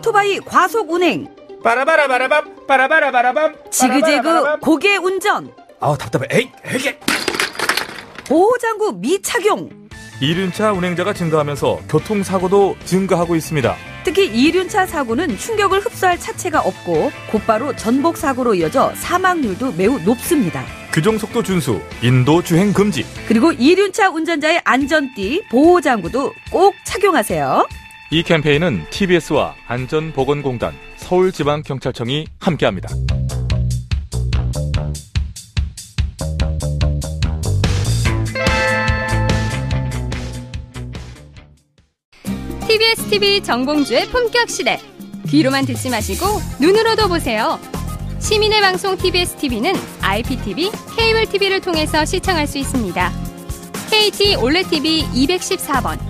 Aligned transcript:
오토바이 0.00 0.38
과속 0.40 0.90
운행. 0.90 1.28
빠라바라바라밤 1.62 2.66
빠라바라바라밤 2.66 3.54
지그재그 3.70 4.60
고개 4.60 4.96
운전. 4.96 5.52
아우 5.78 5.98
답답해 5.98 6.26
에이 6.30 6.50
에이 6.64 6.96
보호장구 8.26 8.94
미착용. 8.96 9.68
이륜차 10.22 10.72
운행자가 10.72 11.12
증가하면서 11.12 11.80
교통사고도 11.90 12.76
증가하고 12.86 13.36
있습니다. 13.36 13.76
특히 14.02 14.24
이륜차 14.26 14.86
사고는 14.86 15.36
충격을 15.36 15.80
흡수할 15.80 16.18
차체가 16.18 16.60
없고 16.60 17.10
곧바로 17.30 17.76
전복 17.76 18.16
사고로 18.16 18.54
이어져 18.54 18.92
사망률도 18.94 19.72
매우 19.72 19.98
높습니다. 20.00 20.64
규정속도 20.92 21.42
준수, 21.42 21.78
인도 22.02 22.42
주행 22.42 22.72
금지. 22.72 23.04
그리고 23.28 23.52
이륜차 23.52 24.08
운전자의 24.08 24.62
안전띠, 24.64 25.44
보호장구도 25.50 26.32
꼭 26.50 26.74
착용하세요. 26.84 27.66
이 28.12 28.24
캠페인은 28.24 28.86
TBS와 28.90 29.54
안전보건공단, 29.68 30.74
서울지방경찰청이 30.96 32.26
함께합니다. 32.40 32.88
TBS 42.66 43.42
정봉주의 43.44 44.06
품격 44.06 44.50
시대. 44.50 44.80
귀로만 45.28 45.64
듣지 45.66 45.88
마시고 45.88 46.26
눈으로도 46.60 47.06
보세요. 47.06 47.60
시민의 48.18 48.60
방송 48.60 48.96
TBS 48.96 49.36
TV는 49.36 49.72
IPTV, 50.02 50.72
케이블 50.96 51.26
TV를 51.26 51.60
통해서 51.60 52.04
시청할 52.04 52.48
수 52.48 52.58
있습니다. 52.58 53.12
KT 53.88 54.36
올레 54.36 54.64
TV 54.64 55.04
214번, 55.04 56.09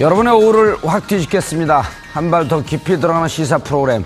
여러분의 0.00 0.32
오후를 0.34 0.76
확 0.84 1.06
뒤집겠습니다. 1.06 1.82
한 2.12 2.30
발 2.30 2.48
더 2.48 2.62
깊이 2.62 2.98
들어가는 3.00 3.28
시사 3.28 3.58
프로그램. 3.58 4.04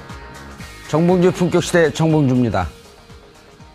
정봉주 0.88 1.32
품격 1.32 1.62
시대 1.64 1.92
정봉주입니다. 1.92 2.68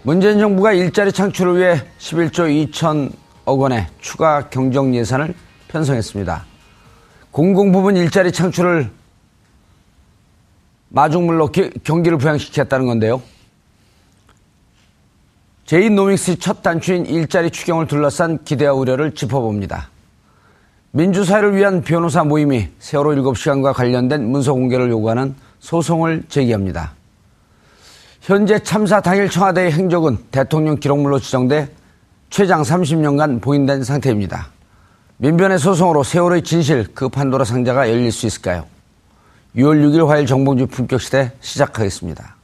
문재인 0.04 0.40
정부가 0.40 0.74
일자리 0.74 1.12
창출을 1.12 1.58
위해 1.58 1.82
11조 2.00 2.72
2천억 2.72 3.12
원의 3.46 3.88
추가 4.00 4.50
경정 4.50 4.96
예산을 4.96 5.34
편성했습니다. 5.68 6.46
공공부문 7.32 7.98
일자리 7.98 8.32
창출을 8.32 8.90
마중물로 10.90 11.48
기, 11.52 11.70
경기를 11.84 12.18
부양시켰다는 12.18 12.86
건데요. 12.86 13.22
제2노믹스 15.66 16.40
첫 16.40 16.62
단추인 16.62 17.06
일자리 17.08 17.50
추경을 17.50 17.88
둘러싼 17.88 18.44
기대와 18.46 18.74
우려를 18.74 19.16
짚어봅니다. 19.16 19.90
민주사회를 20.96 21.58
위한 21.58 21.82
변호사 21.82 22.24
모임이 22.24 22.70
세월호 22.80 23.22
7시간과 23.22 23.74
관련된 23.74 24.32
문서 24.32 24.54
공개를 24.54 24.90
요구하는 24.90 25.36
소송을 25.60 26.24
제기합니다. 26.30 26.94
현재 28.22 28.60
참사 28.60 29.02
당일 29.02 29.30
청와대의 29.30 29.74
행적은 29.74 30.18
대통령 30.32 30.80
기록물로 30.80 31.20
지정돼 31.20 31.68
최장 32.30 32.62
30년간 32.62 33.42
봉인된 33.42 33.84
상태입니다. 33.84 34.48
민변의 35.18 35.60
소송으로 35.60 36.04
세월호의 36.04 36.44
진실, 36.44 36.88
그 36.94 37.10
판도라 37.10 37.44
상자가 37.44 37.90
열릴 37.90 38.10
수 38.14 38.26
있을까요? 38.26 38.66
6월 39.58 39.86
6일 39.86 40.08
화요일 40.08 40.26
정봉주 40.26 40.68
품격시대 40.68 41.34
시작하겠습니다. 41.42 42.38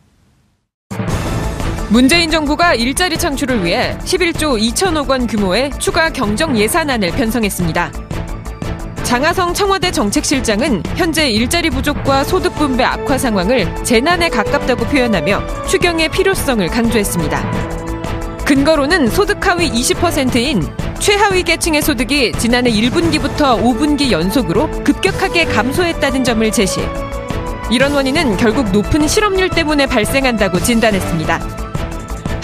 문재인 1.89 2.29
정부가 2.29 2.73
일자리 2.73 3.17
창출을 3.17 3.63
위해 3.63 3.97
11조 3.99 4.59
2천억 4.59 5.09
원 5.09 5.25
규모의 5.25 5.71
추가 5.79 6.09
경정 6.09 6.57
예산안을 6.57 7.11
편성했습니다. 7.11 8.20
장하성 9.11 9.53
청와대 9.53 9.91
정책실장은 9.91 10.81
현재 10.95 11.29
일자리 11.29 11.69
부족과 11.69 12.23
소득 12.23 12.55
분배 12.55 12.85
악화 12.85 13.17
상황을 13.17 13.83
재난에 13.83 14.29
가깝다고 14.29 14.85
표현하며 14.85 15.65
추경의 15.67 16.07
필요성을 16.07 16.65
강조했습니다. 16.69 17.51
근거로는 18.45 19.09
소득 19.09 19.45
하위 19.45 19.69
20%인 19.69 20.65
최하위 20.99 21.43
계층의 21.43 21.81
소득이 21.81 22.31
지난해 22.37 22.71
1분기부터 22.71 23.61
5분기 23.61 24.11
연속으로 24.11 24.71
급격하게 24.85 25.43
감소했다는 25.43 26.23
점을 26.23 26.49
제시. 26.49 26.79
이런 27.69 27.91
원인은 27.91 28.37
결국 28.37 28.71
높은 28.71 29.09
실업률 29.09 29.49
때문에 29.49 29.87
발생한다고 29.87 30.61
진단했습니다. 30.61 31.70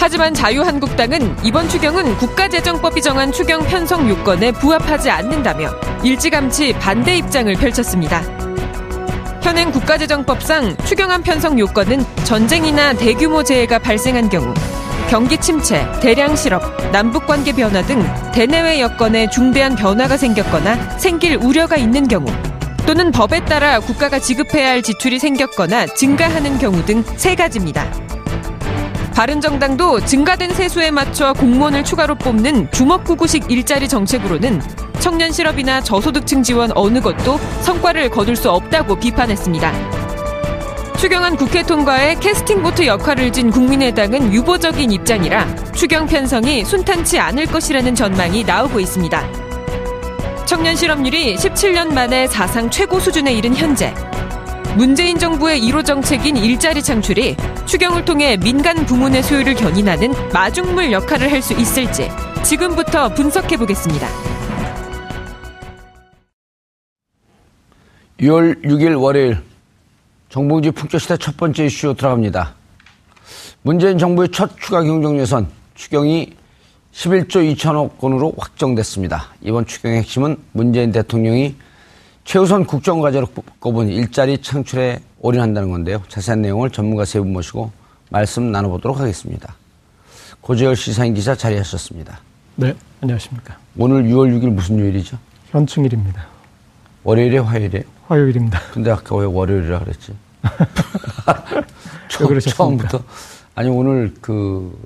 하지만 0.00 0.32
자유한국당은 0.32 1.36
이번 1.44 1.68
추경은 1.68 2.16
국가재정법이 2.18 3.02
정한 3.02 3.32
추경 3.32 3.64
편성 3.66 4.08
요건에 4.08 4.52
부합하지 4.52 5.10
않는다며 5.10 5.70
일찌감치 6.02 6.74
반대 6.74 7.16
입장을 7.16 7.52
펼쳤습니다. 7.54 8.22
현행 9.42 9.70
국가재정법상 9.72 10.76
추경안 10.84 11.22
편성 11.22 11.58
요건은 11.58 12.04
전쟁이나 12.24 12.92
대규모 12.92 13.42
재해가 13.42 13.78
발생한 13.80 14.28
경우 14.28 14.54
경기 15.08 15.38
침체, 15.38 15.84
대량 16.00 16.36
실업, 16.36 16.62
남북관계 16.92 17.52
변화 17.52 17.82
등 17.82 18.04
대내외 18.32 18.80
여건에 18.80 19.28
중대한 19.30 19.74
변화가 19.74 20.16
생겼거나 20.16 20.98
생길 20.98 21.36
우려가 21.36 21.76
있는 21.76 22.06
경우 22.06 22.26
또는 22.86 23.10
법에 23.10 23.44
따라 23.46 23.80
국가가 23.80 24.18
지급해야 24.18 24.68
할 24.68 24.82
지출이 24.82 25.18
생겼거나 25.18 25.86
증가하는 25.86 26.58
경우 26.58 26.84
등 26.84 27.02
세 27.16 27.34
가지입니다. 27.34 28.07
바른정당도 29.18 30.04
증가된 30.04 30.54
세수에 30.54 30.92
맞춰 30.92 31.32
공무원을 31.32 31.82
추가로 31.82 32.14
뽑는 32.14 32.70
주먹구구식 32.70 33.50
일자리 33.50 33.88
정책으로는 33.88 34.62
청년 35.00 35.32
실업이나 35.32 35.80
저소득층 35.80 36.44
지원 36.44 36.70
어느 36.76 37.00
것도 37.00 37.36
성과를 37.62 38.10
거둘 38.10 38.36
수 38.36 38.48
없다고 38.48 38.94
비판했습니다. 38.94 39.72
추경안 40.98 41.34
국회 41.34 41.64
통과에 41.64 42.14
캐스팅 42.20 42.62
보트 42.62 42.86
역할을 42.86 43.32
진 43.32 43.50
국민의당은 43.50 44.32
유보적인 44.32 44.92
입장이라 44.92 45.72
추경 45.72 46.06
편성이 46.06 46.64
순탄치 46.64 47.18
않을 47.18 47.46
것이라는 47.46 47.96
전망이 47.96 48.44
나오고 48.44 48.78
있습니다. 48.78 50.46
청년 50.46 50.76
실업률이 50.76 51.34
17년 51.34 51.92
만에 51.92 52.28
사상 52.28 52.70
최고 52.70 53.00
수준에 53.00 53.32
이른 53.32 53.56
현재 53.56 53.92
문재인 54.76 55.18
정부의 55.18 55.60
1호 55.62 55.84
정책인 55.84 56.36
일자리 56.36 56.82
창출이 56.82 57.36
추경을 57.66 58.04
통해 58.04 58.36
민간 58.36 58.86
부문의 58.86 59.22
소유를 59.22 59.54
견인하는 59.54 60.12
마중물 60.32 60.92
역할을 60.92 61.30
할 61.30 61.38
수 61.42 61.52
있을지 61.54 62.08
지금부터 62.44 63.08
분석해 63.14 63.56
보겠습니다. 63.56 64.08
6월 68.20 68.64
6일 68.64 69.00
월요일 69.00 69.38
정봉지 70.28 70.72
풍조시대 70.72 71.16
첫 71.18 71.36
번째 71.36 71.66
이슈 71.66 71.94
들어갑니다. 71.96 72.54
문재인 73.62 73.98
정부의 73.98 74.30
첫 74.32 74.50
추가 74.58 74.82
경정 74.82 75.18
예산 75.20 75.46
추경이 75.76 76.34
11조 76.92 77.56
2천억 77.56 77.92
원으로 78.00 78.34
확정됐습니다. 78.36 79.28
이번 79.42 79.64
추경의 79.64 79.98
핵심은 79.98 80.36
문재인 80.52 80.90
대통령이 80.90 81.54
최우선 82.28 82.66
국정과제로 82.66 83.26
꼽은 83.58 83.88
일자리 83.88 84.36
창출에 84.42 84.98
올인한다는 85.20 85.70
건데요. 85.70 86.02
자세한 86.08 86.42
내용을 86.42 86.68
전문가 86.68 87.06
세 87.06 87.20
분 87.20 87.32
모시고 87.32 87.70
말씀 88.10 88.52
나눠보도록 88.52 89.00
하겠습니다. 89.00 89.54
고재열 90.42 90.76
시사인 90.76 91.14
기자 91.14 91.34
자리하셨습니다. 91.34 92.20
네, 92.56 92.74
안녕하십니까. 93.00 93.56
오늘 93.78 94.02
6월 94.04 94.30
6일 94.38 94.50
무슨 94.50 94.78
요일이죠? 94.78 95.16
현충일입니다. 95.52 96.26
월요일에 97.02 97.38
화요일에? 97.38 97.84
화요일입니다. 98.08 98.60
근데 98.74 98.90
아까 98.90 99.16
왜 99.16 99.24
월요일이라 99.24 99.78
그랬지? 99.78 100.12
처음, 102.10 102.34
왜 102.34 102.40
처음부터. 102.40 103.02
아니, 103.54 103.70
오늘 103.70 104.12
그 104.20 104.78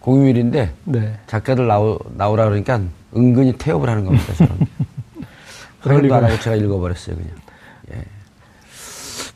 공휴일인데 0.00 0.72
네. 0.84 1.18
작가들 1.26 1.66
나오, 1.66 1.98
나오라 2.16 2.46
그러니까 2.46 2.80
은근히 3.14 3.52
태업을 3.58 3.90
하는 3.90 4.06
겁니다. 4.06 4.32
저는. 4.38 4.56
그런 5.82 6.10
안 6.12 6.24
하고 6.24 6.38
제가 6.40 6.56
읽어버렸어요, 6.56 7.16
그냥. 7.16 7.30
예. 7.92 8.04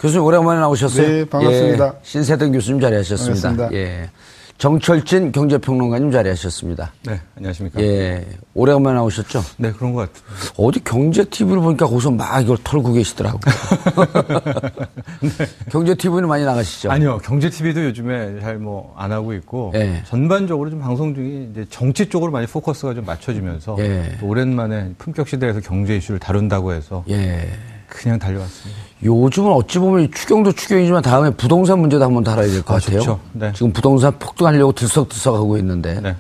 교수님 0.01 0.25
오랜만에 0.25 0.61
나오셨어요. 0.61 1.07
네, 1.07 1.25
반갑습니다. 1.25 1.87
예, 1.87 2.01
신세동 2.03 2.53
교수님 2.53 2.81
자리하셨습니다. 2.81 3.49
반갑습니다. 3.49 3.77
예. 3.79 4.11
정철진 4.59 5.33
경제평론가님 5.33 6.13
자리하셨습니다. 6.13 6.93
네, 7.07 7.21
안녕하십니까. 7.37 7.81
예. 7.83 8.25
오래간만에 8.55 8.95
나오셨죠? 8.97 9.43
네, 9.57 9.73
그런 9.73 9.93
것 9.93 10.13
같아요. 10.13 10.23
어디 10.57 10.83
경제 10.85 11.25
TV를 11.25 11.61
보니까 11.61 11.87
거기서 11.87 12.13
막 12.13 12.41
이걸 12.41 12.57
털고 12.63 12.93
계시더라고요. 12.93 13.41
네. 15.21 15.31
경제 15.71 15.95
TV는 15.95 16.29
많이 16.29 16.45
나가시죠? 16.45 16.91
아니요, 16.93 17.19
경제 17.25 17.51
TV도 17.51 17.85
요즘에 17.87 18.41
잘 18.41 18.59
뭐 18.59 18.93
안 18.97 19.11
하고 19.11 19.33
있고 19.35 19.73
예. 19.75 20.03
전반적으로 20.07 20.71
좀 20.71 20.79
방송 20.81 21.15
중이 21.15 21.49
이제 21.51 21.67
정치 21.71 22.09
쪽으로 22.09 22.31
많이 22.31 22.47
포커스가 22.47 22.95
좀 22.95 23.05
맞춰지면서 23.05 23.77
예. 23.81 24.17
또 24.21 24.27
오랜만에 24.27 24.93
품격 24.99 25.27
시대에서 25.29 25.61
경제 25.61 25.97
이슈를 25.97 26.21
다룬다고 26.21 26.73
해서 26.73 27.03
예. 27.09 27.49
그냥 27.93 28.19
달려왔습니다. 28.19 28.81
요즘은 29.05 29.53
어찌 29.53 29.79
보면 29.79 30.11
추경도 30.13 30.53
추경이지만 30.53 31.03
다음에 31.03 31.31
부동산 31.31 31.79
문제도 31.81 32.03
한번 32.05 32.25
다뤄야 32.25 32.47
될것 32.49 32.71
아, 32.71 32.79
같아요. 32.79 33.21
네. 33.33 33.53
지금 33.55 33.73
부동산 33.73 34.19
폭등하려고 34.19 34.73
들썩들썩 34.73 35.35
하고 35.35 35.57
있는데. 35.59 36.01
네. 36.01 36.17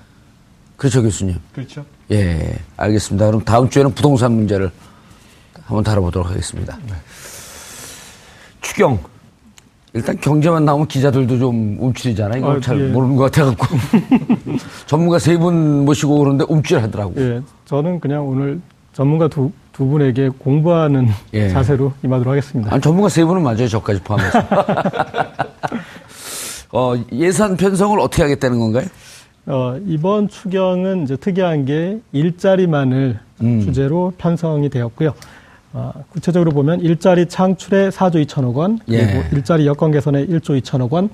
그렇죠, 0.76 1.02
교수님? 1.02 1.38
그렇죠. 1.54 1.84
예, 2.10 2.54
알겠습니다. 2.76 3.26
그럼 3.26 3.42
다음 3.44 3.70
주에는 3.70 3.94
부동산 3.94 4.32
문제를 4.32 4.70
한번 5.64 5.82
다뤄보도록 5.84 6.28
하겠습니다. 6.28 6.76
네. 6.86 6.92
추경. 8.60 8.98
일단 9.94 10.18
경제만 10.20 10.64
나오면 10.64 10.88
기자들도 10.88 11.38
좀 11.38 11.76
움츠리잖아요. 11.78 12.38
이거 12.40 12.52
아, 12.52 12.60
잘 12.60 12.80
예. 12.80 12.88
모르는 12.88 13.14
것 13.16 13.30
같아갖고. 13.30 13.66
전문가 14.86 15.18
세 15.18 15.36
분 15.38 15.84
모시고 15.84 16.18
그러는데 16.18 16.44
움찔하더라고요. 16.48 17.24
예, 17.36 17.42
저는 17.66 18.00
그냥 18.00 18.26
오늘 18.26 18.60
전문가 18.92 19.28
두, 19.28 19.50
두 19.72 19.86
분에게 19.86 20.28
공부하는 20.28 21.08
예. 21.32 21.48
자세로 21.48 21.92
임하도록 22.04 22.30
하겠습니다. 22.30 22.72
아니, 22.72 22.82
전문가 22.82 23.08
세 23.08 23.24
분은 23.24 23.42
맞아요. 23.42 23.68
저까지 23.68 24.00
포함해서. 24.02 24.38
어, 26.72 26.94
예산 27.12 27.56
편성을 27.56 27.98
어떻게 28.00 28.22
하겠다는 28.22 28.58
건가요? 28.58 28.86
어, 29.46 29.76
이번 29.86 30.28
추경은 30.28 31.04
이제 31.04 31.16
특이한 31.16 31.64
게 31.64 32.00
일자리만을 32.12 33.18
음. 33.42 33.60
주제로 33.60 34.12
편성이 34.16 34.68
되었고요. 34.68 35.14
어, 35.74 35.92
구체적으로 36.10 36.50
보면 36.50 36.80
일자리 36.80 37.26
창출에 37.26 37.88
4조 37.88 38.24
2천억 38.26 38.54
원, 38.54 38.78
그리고 38.84 39.02
예. 39.02 39.28
일자리 39.32 39.66
여건 39.66 39.90
개선에 39.90 40.26
1조 40.26 40.60
2천억 40.60 40.90
원, 40.90 41.08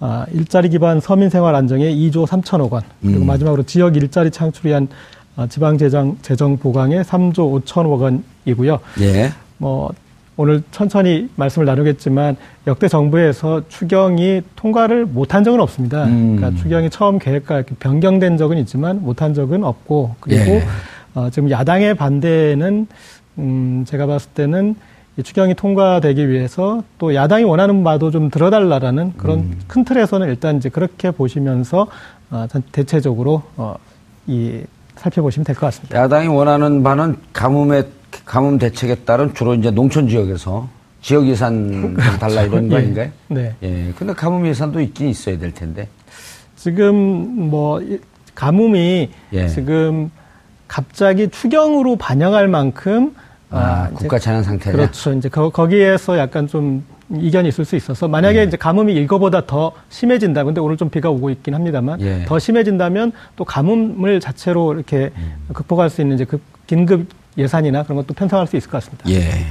아, 0.00 0.26
일자리 0.32 0.68
기반 0.68 1.00
서민 1.00 1.30
생활 1.30 1.54
안정에 1.54 1.84
2조 1.94 2.26
3천억 2.26 2.72
원, 2.72 2.82
그리고 3.00 3.20
음. 3.20 3.26
마지막으로 3.26 3.62
지역 3.62 3.96
일자리 3.96 4.30
창출을 4.30 4.70
위한 4.70 4.88
아, 4.88 5.21
지방 5.48 5.78
재정 5.78 6.16
재정 6.22 6.56
보강에 6.56 7.02
3조 7.02 7.62
5천억 7.64 8.00
원이고요. 8.46 8.78
예. 9.00 9.30
뭐 9.58 9.90
오늘 10.36 10.62
천천히 10.70 11.28
말씀을 11.36 11.66
나누겠지만 11.66 12.36
역대 12.66 12.88
정부에서 12.88 13.62
추경이 13.68 14.42
통과를 14.56 15.06
못한 15.06 15.44
적은 15.44 15.60
없습니다. 15.60 16.04
음. 16.04 16.36
그러니까 16.36 16.60
추경이 16.62 16.90
처음 16.90 17.18
계획과 17.18 17.56
이렇게 17.56 17.74
변경된 17.78 18.36
적은 18.36 18.58
있지만 18.58 19.02
못한 19.02 19.34
적은 19.34 19.64
없고 19.64 20.16
그리고 20.20 20.42
예. 20.52 20.62
어, 21.14 21.28
지금 21.30 21.50
야당의 21.50 21.94
반대는 21.94 22.86
음, 23.38 23.84
제가 23.86 24.06
봤을 24.06 24.30
때는 24.34 24.74
이 25.18 25.22
추경이 25.22 25.54
통과되기 25.54 26.28
위해서 26.30 26.82
또 26.98 27.14
야당이 27.14 27.44
원하는 27.44 27.84
바도 27.84 28.10
좀 28.10 28.30
들어달라라는 28.30 29.12
그런 29.18 29.38
음. 29.40 29.58
큰 29.66 29.84
틀에서는 29.84 30.26
일단 30.28 30.56
이제 30.56 30.70
그렇게 30.70 31.10
보시면서 31.10 31.86
어, 32.30 32.46
전- 32.50 32.62
대체적으로 32.72 33.42
어, 33.56 33.74
이 34.26 34.60
살펴보시면 35.06 35.44
될 35.44 35.56
것 35.56 35.66
같습니다. 35.66 35.98
야당이 35.98 36.28
원하는 36.28 36.82
바는 36.82 37.16
가뭄의 37.32 37.86
가뭄 38.24 38.58
대책에 38.58 38.94
따른 38.96 39.34
주로 39.34 39.54
이제 39.54 39.70
농촌 39.70 40.08
지역에서 40.08 40.68
지역 41.00 41.26
예산 41.26 41.70
좀 41.72 41.96
달라 42.20 42.42
이런 42.42 42.68
거 42.68 42.76
예. 42.76 42.78
아닌가요? 42.78 43.10
네. 43.28 43.54
예. 43.62 43.92
근데 43.98 44.12
가뭄 44.12 44.46
예산도 44.46 44.80
있긴 44.80 45.08
있어야 45.08 45.38
될 45.38 45.52
텐데. 45.52 45.88
지금 46.56 46.94
뭐 46.94 47.80
이- 47.82 47.98
가뭄이 48.34 49.10
예. 49.32 49.48
지금 49.48 50.10
갑자기 50.68 51.28
추경으로 51.28 51.96
반영할 51.96 52.48
만큼 52.48 53.14
아, 53.50 53.88
이제 53.88 53.96
국가 53.98 54.18
재난 54.18 54.42
상태냐? 54.42 54.76
그렇죠. 54.76 55.12
이제 55.12 55.28
거, 55.28 55.50
거기에서 55.50 56.16
약간 56.18 56.46
좀 56.46 56.84
이견이 57.10 57.48
있을 57.48 57.64
수 57.64 57.76
있어서 57.76 58.08
만약에 58.08 58.44
이제 58.44 58.56
가뭄이 58.56 58.94
이거보다 58.94 59.46
더 59.46 59.72
심해진다. 59.90 60.44
근데 60.44 60.60
오늘 60.60 60.76
좀 60.76 60.88
비가 60.88 61.10
오고 61.10 61.30
있긴 61.30 61.54
합니다만 61.54 62.00
예. 62.00 62.24
더 62.26 62.38
심해진다면 62.38 63.12
또 63.36 63.44
가뭄을 63.44 64.20
자체로 64.20 64.72
이렇게 64.72 65.10
극복할 65.52 65.90
수 65.90 66.00
있는 66.00 66.16
이제 66.16 66.24
그 66.24 66.40
긴급 66.66 67.06
예산이나 67.36 67.82
그런 67.82 67.96
것도 67.96 68.14
편성할 68.14 68.46
수 68.46 68.56
있을 68.56 68.70
것 68.70 68.82
같습니다. 68.82 69.08
예. 69.10 69.46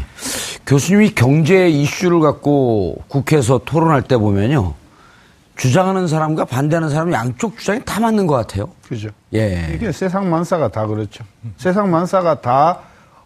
교수님이 0.66 1.14
경제 1.16 1.70
이슈를 1.70 2.20
갖고 2.20 3.04
국회에서 3.08 3.62
토론할 3.66 4.04
때 4.04 4.18
보면요. 4.18 4.74
주장하는 5.58 6.08
사람과 6.08 6.46
반대하는 6.46 6.90
사람 6.90 7.12
양쪽 7.12 7.58
주장이 7.58 7.82
다 7.86 8.00
맞는 8.00 8.26
것 8.26 8.36
같아요. 8.36 8.70
그죠. 8.88 9.10
예. 9.34 9.72
이게 9.76 9.92
세상 9.92 10.30
만사가 10.30 10.70
다 10.70 10.88
그렇죠. 10.88 11.24
세상 11.58 11.92
만사가 11.92 12.42
다 12.42 12.80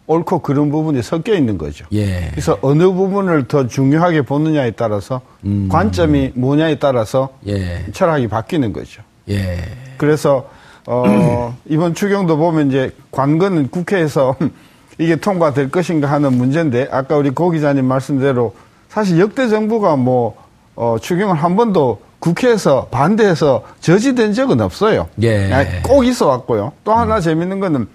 옳고 0.06 0.40
그런 0.40 0.70
부분이 0.70 1.02
섞여 1.02 1.34
있는 1.34 1.58
거죠. 1.58 1.84
예. 1.92 2.28
그래서 2.30 2.58
어느 2.62 2.84
부분을 2.84 3.48
더 3.48 3.66
중요하게 3.66 4.22
보느냐에 4.22 4.72
따라서 4.72 5.20
음. 5.44 5.68
관점이 5.70 6.32
뭐냐에 6.34 6.76
따라서 6.76 7.30
예. 7.46 7.84
철학이 7.92 8.28
바뀌는 8.28 8.72
거죠. 8.72 9.02
예. 9.28 9.58
그래서 9.96 10.48
어, 10.86 11.56
이번 11.66 11.94
추경도 11.94 12.36
보면 12.36 12.68
이제 12.68 12.92
관건은 13.10 13.70
국회에서 13.70 14.36
이게 14.98 15.16
통과될 15.16 15.70
것인가 15.70 16.10
하는 16.10 16.32
문제인데 16.34 16.88
아까 16.90 17.16
우리 17.16 17.30
고 17.30 17.50
기자님 17.50 17.84
말씀대로 17.84 18.54
사실 18.88 19.18
역대 19.18 19.48
정부가 19.48 19.96
뭐 19.96 20.36
어, 20.76 20.96
추경을 21.00 21.34
한 21.34 21.56
번도 21.56 22.00
국회에서 22.18 22.86
반대해서 22.90 23.62
저지된 23.80 24.32
적은 24.32 24.60
없어요. 24.60 25.08
예. 25.22 25.52
아니, 25.52 25.82
꼭 25.82 26.04
있어 26.04 26.28
왔고요. 26.28 26.72
또 26.84 26.92
하나 26.92 27.20
재밌는 27.20 27.60
거는 27.60 27.86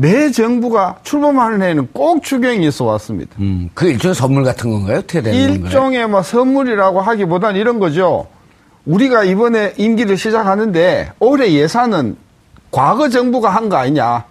매 0.00 0.30
정부가 0.30 0.98
출범하는 1.02 1.60
해에는 1.60 1.88
꼭 1.92 2.22
추경이 2.22 2.64
있어 2.68 2.84
왔습니다. 2.84 3.34
음, 3.40 3.68
그 3.74 3.86
일종의 3.88 4.14
선물 4.14 4.44
같은 4.44 4.70
건가요? 4.70 4.98
어떻게 4.98 5.20
되는 5.22 5.36
건가요? 5.48 5.64
일종의 5.64 6.08
뭐 6.08 6.22
선물이라고 6.22 7.00
하기보다는 7.00 7.60
이런 7.60 7.80
거죠. 7.80 8.28
우리가 8.86 9.24
이번에 9.24 9.74
임기를 9.76 10.16
시작하는데 10.16 11.12
올해 11.18 11.52
예산은 11.52 12.16
과거 12.70 13.08
정부가 13.08 13.50
한 13.50 13.68
거 13.68 13.76
아니냐. 13.76 14.22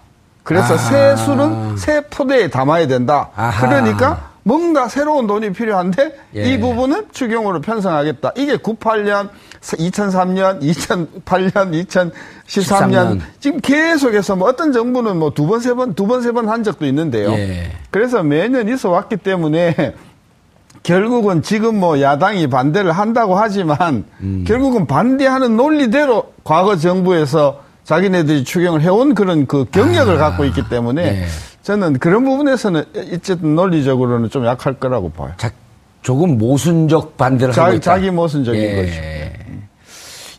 그래서 0.43 0.75
아. 0.75 0.77
새 0.77 1.15
술은 1.17 1.75
새 1.75 1.99
포대에 2.09 2.49
담아야 2.49 2.87
된다. 2.87 3.29
아하. 3.35 3.67
그러니까 3.67 4.29
뭔가 4.47 4.87
새로운 4.87 5.27
돈이 5.27 5.51
필요한데 5.51 6.15
예. 6.37 6.43
이 6.53 6.57
부분은 6.57 7.07
추경으로 7.11 7.59
편성하겠다. 7.59 8.31
이게 8.37 8.55
98년, 8.55 9.27
2003년, 9.61 10.61
2008년, 10.61 11.85
2013년 11.85 12.11
13년. 12.47 13.19
지금 13.41 13.59
계속해서 13.59 14.37
뭐 14.37 14.47
어떤 14.47 14.71
정부는 14.71 15.17
뭐 15.17 15.31
두 15.31 15.45
번, 15.47 15.59
세 15.59 15.73
번, 15.73 15.93
두 15.95 16.07
번, 16.07 16.21
세 16.21 16.31
번 16.31 16.47
한 16.47 16.63
적도 16.63 16.85
있는데요. 16.85 17.31
예. 17.33 17.71
그래서 17.91 18.23
매년 18.23 18.69
있어 18.69 18.89
왔기 18.89 19.17
때문에 19.17 19.75
결국은 20.83 21.41
지금 21.41 21.77
뭐 21.79 21.99
야당이 21.99 22.47
반대를 22.47 22.93
한다고 22.93 23.35
하지만 23.35 24.05
음. 24.21 24.45
결국은 24.47 24.87
반대하는 24.87 25.57
논리대로 25.57 26.31
과거 26.45 26.77
정부에서 26.77 27.61
자기네들이 27.83 28.45
추경을 28.45 28.81
해온 28.81 29.13
그런 29.13 29.45
그 29.45 29.65
경력을 29.71 30.13
아. 30.15 30.17
갖고 30.17 30.45
있기 30.45 30.69
때문에 30.69 31.03
예. 31.23 31.25
저는 31.63 31.99
그런 31.99 32.23
부분에서는 32.23 32.83
어쨌든 33.13 33.55
논리적으로는 33.55 34.29
좀 34.29 34.45
약할 34.45 34.73
거라고 34.75 35.11
봐요. 35.11 35.31
자, 35.37 35.51
조금 36.01 36.37
모순적 36.37 37.17
반대를 37.17 37.53
하고 37.53 37.65
자기, 37.65 37.77
있다. 37.77 37.83
자기 37.83 38.11
모순적인 38.11 38.61
예. 38.61 38.75
거죠. 38.75 39.17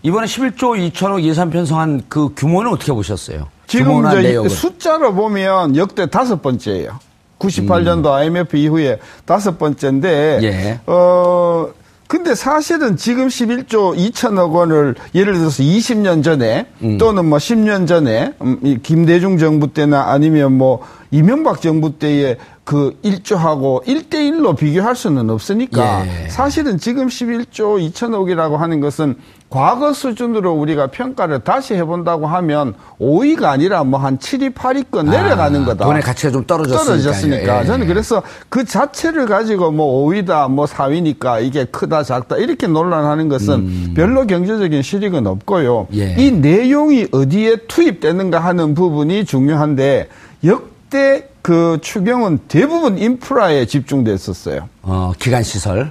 이번에 0.02 0.26
11조 0.26 0.92
2천억 0.92 1.22
예산 1.22 1.50
편성한 1.50 2.02
그 2.08 2.32
규모는 2.34 2.72
어떻게 2.72 2.92
보셨어요? 2.92 3.48
지금 3.66 4.06
이제. 4.06 4.48
숫자로 4.48 5.12
보면 5.14 5.76
역대 5.76 6.06
다섯 6.06 6.40
번째예요. 6.40 6.98
98년도 7.38 8.06
음. 8.06 8.12
IMF 8.12 8.56
이후에 8.56 8.98
다섯 9.24 9.58
번째인데 9.58 10.40
예. 10.42 10.80
어 10.86 11.68
근데 12.08 12.34
사실은 12.34 12.96
지금 12.96 13.28
11조 13.28 13.94
2천억 13.94 14.54
원을 14.54 14.94
예를 15.14 15.34
들어서 15.34 15.62
20년 15.62 16.24
전에 16.24 16.66
음. 16.82 16.96
또는 16.96 17.26
뭐 17.26 17.36
10년 17.36 17.86
전에 17.86 18.32
음, 18.40 18.58
이 18.64 18.78
김대중 18.82 19.36
정부 19.36 19.74
때나 19.74 20.10
아니면 20.10 20.56
뭐 20.56 20.80
이명박 21.10 21.60
정부 21.60 21.98
때의 21.98 22.38
그 22.64 22.98
1조하고 23.02 23.84
1대1로 23.84 24.56
비교할 24.56 24.96
수는 24.96 25.28
없으니까 25.28 26.06
예. 26.06 26.28
사실은 26.28 26.78
지금 26.78 27.08
11조 27.08 27.92
2천억이라고 27.92 28.56
하는 28.56 28.80
것은 28.80 29.14
과거 29.50 29.92
수준으로 29.94 30.52
우리가 30.52 30.88
평가를 30.88 31.40
다시 31.40 31.74
해본다고 31.74 32.26
하면 32.26 32.74
5위가 33.00 33.44
아니라 33.44 33.82
뭐 33.84 33.98
한 33.98 34.18
7위, 34.18 34.52
8위권 34.54 35.08
내려가는 35.08 35.62
아, 35.62 35.64
거다. 35.64 35.84
돈의 35.86 36.02
가치가 36.02 36.30
좀. 36.30 36.44
떨어졌으니까. 36.46 37.62
예. 37.62 37.64
저는 37.66 37.86
그래서 37.86 38.22
그 38.48 38.64
자체를 38.64 39.26
가지고 39.26 39.70
뭐 39.70 40.06
5위다, 40.06 40.50
뭐 40.50 40.66
4위니까 40.66 41.42
이게 41.44 41.64
크다, 41.64 42.02
작다 42.02 42.36
이렇게 42.36 42.66
논란하는 42.66 43.28
것은 43.28 43.94
별로 43.94 44.26
경제적인 44.26 44.82
실익은 44.82 45.26
없고요. 45.26 45.88
음. 45.90 45.96
예. 45.96 46.14
이 46.18 46.30
내용이 46.30 47.08
어디에 47.10 47.56
투입되는가 47.68 48.38
하는 48.38 48.74
부분이 48.74 49.24
중요한데 49.24 50.08
역대 50.44 51.28
그 51.42 51.78
추경은 51.80 52.40
대부분 52.48 52.98
인프라에 52.98 53.64
집중됐었어요. 53.66 54.68
어, 54.82 55.12
기간 55.18 55.42
시설. 55.42 55.90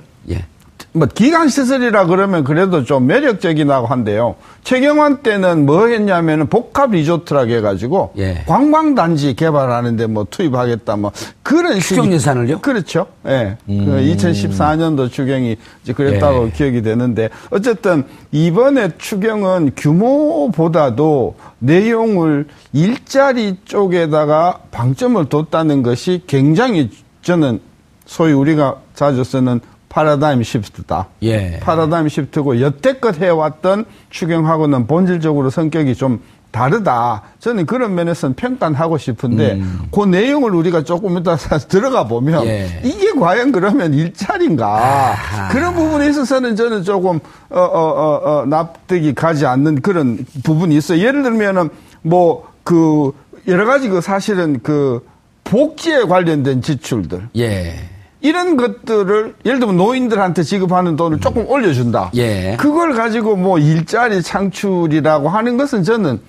예. 0.95 0.97
뭐 0.97 1.07
기간 1.13 1.49
시설이라 1.49 2.05
그러면 2.05 2.43
그래도 2.43 2.83
좀 2.83 3.07
매력적이라고 3.07 3.87
한데요. 3.87 4.35
최경환 4.63 5.21
때는 5.23 5.65
뭐 5.65 5.87
했냐면은 5.87 6.47
복합 6.47 6.91
리조트라고 6.91 7.51
해가지고 7.51 8.13
예. 8.17 8.43
관광단지 8.47 9.35
개발하는데 9.35 10.07
뭐 10.07 10.25
투입하겠다 10.29 10.95
뭐 10.97 11.11
그런 11.43 11.79
추경 11.79 12.11
예산을요? 12.11 12.59
그렇죠. 12.59 13.07
예. 13.27 13.57
음. 13.69 13.85
그 13.85 13.91
2014년도 14.15 15.11
추경이 15.11 15.57
이제 15.83 15.93
그랬다고 15.93 16.47
예. 16.47 16.51
기억이 16.51 16.81
되는데 16.81 17.29
어쨌든 17.49 18.03
이번에 18.31 18.91
추경은 18.97 19.71
규모보다도 19.75 21.35
내용을 21.59 22.47
일자리 22.73 23.57
쪽에다가 23.65 24.59
방점을 24.71 25.25
뒀다는 25.25 25.83
것이 25.83 26.23
굉장히 26.27 26.89
저는 27.21 27.59
소위 28.05 28.31
우리가 28.31 28.77
자주 28.95 29.23
쓰는 29.23 29.59
파라다임 29.89 30.43
시프트다. 30.43 31.07
예. 31.23 31.59
파라다임 31.61 32.09
시프트고 32.09 32.61
여태껏 32.61 33.19
해왔던 33.19 33.85
추경하고는 34.09 34.87
본질적으로 34.87 35.49
성격이 35.49 35.95
좀 35.95 36.21
다르다. 36.51 37.23
저는 37.39 37.65
그런 37.65 37.93
면에서는 37.95 38.35
평가는 38.35 38.75
하고 38.75 38.97
싶은데 38.97 39.61
그 39.91 40.05
내용을 40.05 40.55
우리가 40.55 40.83
조금 40.83 41.17
이따 41.17 41.35
들어가 41.35 42.07
보면 42.07 42.43
음. 42.43 42.47
예. 42.47 42.81
이게 42.83 43.11
과연 43.11 43.51
그러면 43.51 43.93
일자리인가 43.93 44.65
아하. 44.67 45.49
그런 45.49 45.73
부분에 45.75 46.09
있어서는 46.09 46.55
저는 46.55 46.83
조금 46.83 47.19
어, 47.49 47.59
어, 47.59 47.61
어, 47.61 48.21
어, 48.41 48.45
납득이 48.45 49.13
가지 49.13 49.45
않는 49.45 49.81
그런 49.81 50.25
부분이 50.43 50.75
있어요. 50.75 50.99
예를 50.99 51.23
들면은 51.23 51.69
뭐 52.01 52.57
그 52.67 53.13
여러 53.47 53.65
가지 53.65 53.87
그 53.87 54.01
사실은 54.01 54.59
그 54.61 54.99
복지에 55.45 56.03
관련된 56.03 56.61
지출들 56.61 57.29
예. 57.37 57.75
이런 58.21 58.57
것들을 58.57 59.35
예를 59.45 59.59
들면 59.59 59.77
노인들한테 59.77 60.43
지급하는 60.43 60.95
돈을 60.95 61.19
조금 61.19 61.47
올려준다. 61.47 62.11
예. 62.15 62.57
그걸 62.59 62.93
가지고 62.93 63.35
뭐 63.35 63.59
일자리 63.59 64.21
창출이라고 64.21 65.29
하는 65.29 65.57
것은 65.57 65.83
저는 65.83 66.19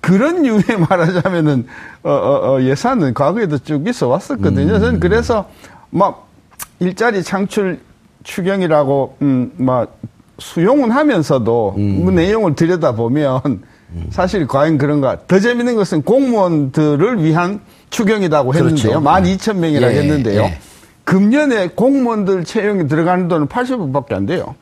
그런 0.00 0.44
유의 0.44 0.62
말하자면은 0.88 1.66
어, 2.02 2.10
어, 2.10 2.54
어, 2.54 2.62
예산은 2.62 3.14
과거에도 3.14 3.58
쭉 3.58 3.86
있어 3.88 4.08
왔었거든요. 4.08 4.78
저는 4.78 5.00
그래서 5.00 5.48
막 5.90 6.28
일자리 6.80 7.22
창출 7.22 7.80
추경이라고 8.22 9.16
음막 9.22 9.98
수용은 10.38 10.90
하면서도 10.90 11.74
그 11.76 12.10
내용을 12.10 12.54
들여다 12.54 12.92
보면 12.92 13.40
사실 14.10 14.46
과연 14.46 14.78
그런가 14.78 15.18
더 15.26 15.38
재밌는 15.38 15.76
것은 15.76 16.02
공무원들을 16.02 17.22
위한 17.22 17.60
추경이라고 17.90 18.54
했는데요. 18.54 19.00
그렇죠. 19.00 19.00
12,000명이라 19.00 19.82
예, 19.82 20.00
했는데요. 20.00 20.42
예. 20.42 20.58
금년에 21.04 21.68
공무원들 21.68 22.44
채용에 22.44 22.86
들어가는 22.86 23.28
돈은 23.28 23.48
80억밖에 23.48 24.14
안 24.14 24.26
돼요. 24.26 24.54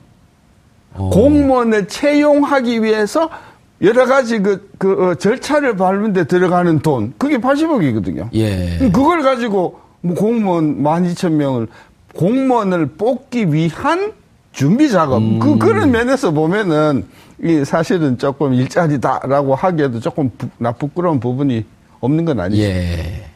어. 0.95 1.11
공무원을 1.11 1.89
채용하기 1.89 2.83
위해서 2.83 3.31
여러 3.81 4.07
가지 4.07 4.39
그, 4.39 4.71
그 4.79 5.11
어, 5.11 5.15
절차를 5.15 5.77
밟는데 5.77 6.25
들어가는 6.25 6.81
돈, 6.81 7.15
그게 7.19 7.39
80억이거든요. 7.39 8.29
예. 8.35 8.79
그걸 8.93 9.23
가지고 9.23 9.81
뭐 10.01 10.15
공무원 10.15 10.83
12,000명을 10.83 11.69
공무원을 12.15 12.87
뽑기 12.99 13.53
위한 13.53 14.13
준비 14.53 14.91
작업. 14.91 15.23
음. 15.23 15.39
그, 15.39 15.59
그런 15.59 15.91
면에서 15.91 16.31
보면은 16.31 17.07
이 17.43 17.65
사실은 17.65 18.19
조금 18.19 18.53
일자리다라고 18.55 19.55
하기에도 19.55 19.99
조금 19.99 20.31
부, 20.37 20.49
나 20.59 20.73
부끄러운 20.73 21.19
부분이 21.19 21.65
없는 22.01 22.25
건 22.25 22.41
아니죠. 22.41 22.63
예. 22.63 23.32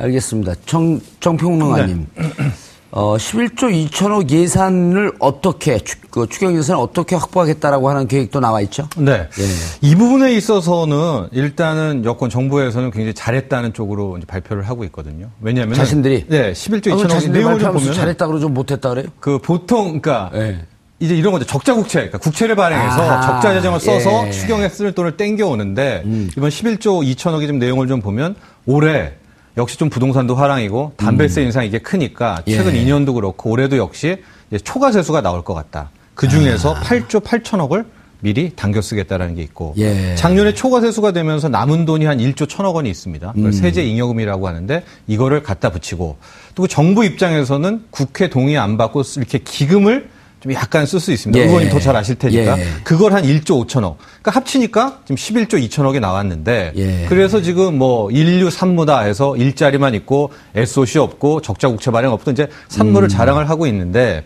알겠습니다. 0.00 0.54
정, 0.66 1.00
정평론가님. 1.20 2.06
어, 2.90 3.16
11조 3.16 3.90
2천억 3.90 4.30
예산을 4.30 5.12
어떻게, 5.18 5.78
추, 5.78 5.96
그 6.10 6.26
추경 6.26 6.56
예산을 6.56 6.80
어떻게 6.80 7.16
확보하겠다라고 7.16 7.90
하는 7.90 8.08
계획도 8.08 8.40
나와 8.40 8.62
있죠? 8.62 8.88
네. 8.96 9.28
예. 9.38 9.44
이 9.82 9.94
부분에 9.94 10.32
있어서는 10.32 11.28
일단은 11.32 12.06
여권 12.06 12.30
정부에서는 12.30 12.90
굉장히 12.90 13.12
잘했다는 13.12 13.74
쪽으로 13.74 14.18
발표를 14.26 14.62
하고 14.62 14.84
있거든요. 14.84 15.28
왜냐하면 15.42 15.74
자신들이? 15.74 16.26
네, 16.28 16.52
11조 16.52 16.92
아, 16.92 16.96
그럼 16.96 16.98
2천억 16.98 17.10
자신들이 17.10 17.44
내용을 17.44 17.58
보면 17.72 17.92
잘했다 17.92 18.26
그러죠? 18.26 18.48
못했다 18.48 18.88
그래요? 18.88 19.06
그 19.20 19.38
보통 19.38 20.00
그러니까 20.00 20.30
예. 20.34 20.64
이제 21.00 21.14
이런 21.14 21.32
거죠. 21.32 21.44
적자 21.44 21.74
국채. 21.74 21.98
그러니까 21.98 22.18
국채를 22.18 22.56
발행해서 22.56 23.02
아하. 23.02 23.20
적자 23.20 23.52
재정을 23.52 23.80
써서 23.80 24.22
예. 24.24 24.26
음. 24.28 24.32
추경에 24.32 24.68
쓸 24.70 24.92
돈을 24.92 25.18
땡겨 25.18 25.46
오는데 25.46 26.04
이번 26.36 26.48
11조 26.48 27.04
2천억의 27.14 27.46
좀 27.46 27.58
내용을 27.58 27.86
좀 27.86 28.00
보면 28.00 28.34
올해 28.66 29.12
역시 29.56 29.76
좀 29.76 29.90
부동산도 29.90 30.34
하락이고 30.34 30.92
담배세 30.96 31.42
인상이 31.42 31.68
이게 31.68 31.78
크니까 31.78 32.42
최근 32.46 32.72
음. 32.72 32.76
예. 32.76 32.84
2년도 32.84 33.14
그렇고 33.14 33.50
올해도 33.50 33.76
역시 33.76 34.18
초과 34.64 34.92
세수가 34.92 35.20
나올 35.20 35.42
것 35.42 35.54
같다. 35.54 35.90
그 36.14 36.28
중에서 36.28 36.74
아. 36.74 36.80
8조 36.80 37.22
8천억을 37.22 37.84
미리 38.20 38.50
당겨 38.56 38.80
쓰겠다라는 38.80 39.36
게 39.36 39.42
있고 39.42 39.74
예. 39.78 40.14
작년에 40.16 40.54
초과 40.54 40.80
세수가 40.80 41.12
되면서 41.12 41.48
남은 41.48 41.84
돈이 41.84 42.04
한 42.04 42.18
1조 42.18 42.48
천억 42.48 42.74
원이 42.74 42.90
있습니다. 42.90 43.32
그걸 43.32 43.48
음. 43.48 43.52
세제 43.52 43.84
잉여금이라고 43.84 44.48
하는데 44.48 44.82
이거를 45.06 45.42
갖다 45.42 45.70
붙이고 45.70 46.18
또그 46.54 46.68
정부 46.68 47.04
입장에서는 47.04 47.84
국회 47.90 48.28
동의 48.28 48.58
안 48.58 48.76
받고 48.76 49.02
이렇게 49.16 49.38
기금을 49.38 50.08
좀 50.40 50.52
약간 50.52 50.86
쓸 50.86 51.00
수 51.00 51.10
있습니다. 51.12 51.38
예. 51.40 51.46
의원님 51.46 51.70
더 51.70 51.80
잘 51.80 51.96
아실 51.96 52.14
테니까. 52.16 52.58
예. 52.58 52.64
그걸 52.84 53.12
한 53.12 53.24
1조 53.24 53.66
5천억. 53.66 53.96
그러니까 54.22 54.30
합치니까 54.32 55.00
지금 55.04 55.16
11조 55.16 55.68
2천억이 55.68 55.98
나왔는데 56.00 56.72
예. 56.76 57.06
그래서 57.08 57.42
지금 57.42 57.76
뭐 57.78 58.10
인류 58.10 58.50
산무다 58.50 59.00
해서 59.00 59.36
일자리만 59.36 59.94
있고 59.94 60.30
SOC 60.54 60.98
없고 60.98 61.40
적자 61.40 61.68
국채 61.68 61.90
발행 61.90 62.12
없던 62.12 62.34
이제 62.34 62.48
산무를 62.68 63.06
음. 63.06 63.08
자랑을 63.08 63.48
하고 63.48 63.66
있는데 63.66 64.24